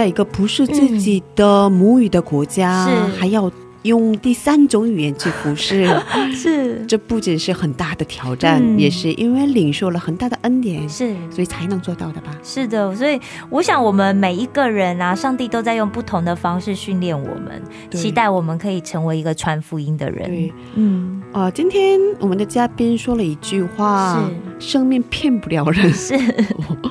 [0.08, 3.20] 一个不是自己的母语的国家，嗯是。
[3.20, 3.52] 还要
[3.84, 5.88] 用第三种语言去服侍，
[6.36, 6.84] 是。
[6.88, 8.78] 这不仅是很大的挑战，嗯。
[8.80, 11.16] 也是因为领受了很大的恩典，是。
[11.30, 12.36] 所以才能做到的吧？
[12.44, 13.20] 是的，所以
[13.50, 17.62] 我想，我们每一个人啊，上帝都在用不同的方式训练我们，
[17.92, 20.26] 期待我们可以成为一个传福音的人。
[20.28, 24.26] 对，嗯，呃，今天我们的嘉宾说了一句话
[24.60, 24.68] ：“是。
[24.70, 25.94] 生命骗不了人。
[25.94, 26.18] 是，”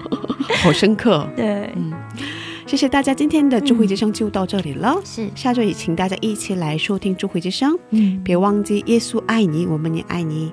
[0.62, 1.27] 好深刻。
[1.35, 1.93] 对，嗯，
[2.67, 5.01] 谢谢大家，今天的智慧之声就到这里了。
[5.05, 10.53] 是，下周也请大家一起来收听智慧之声，嗯，别忘记耶稣爱你，我们也爱你。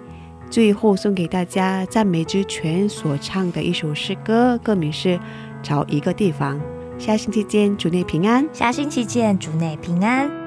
[0.49, 5.09] 最后送给大家赞美之泉所唱的一首诗歌，歌名是
[5.63, 6.59] 《找一个地方》。
[6.99, 8.47] 下星期见，主内平安。
[8.53, 10.42] 下星期见，主内平安。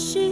[0.00, 0.29] 何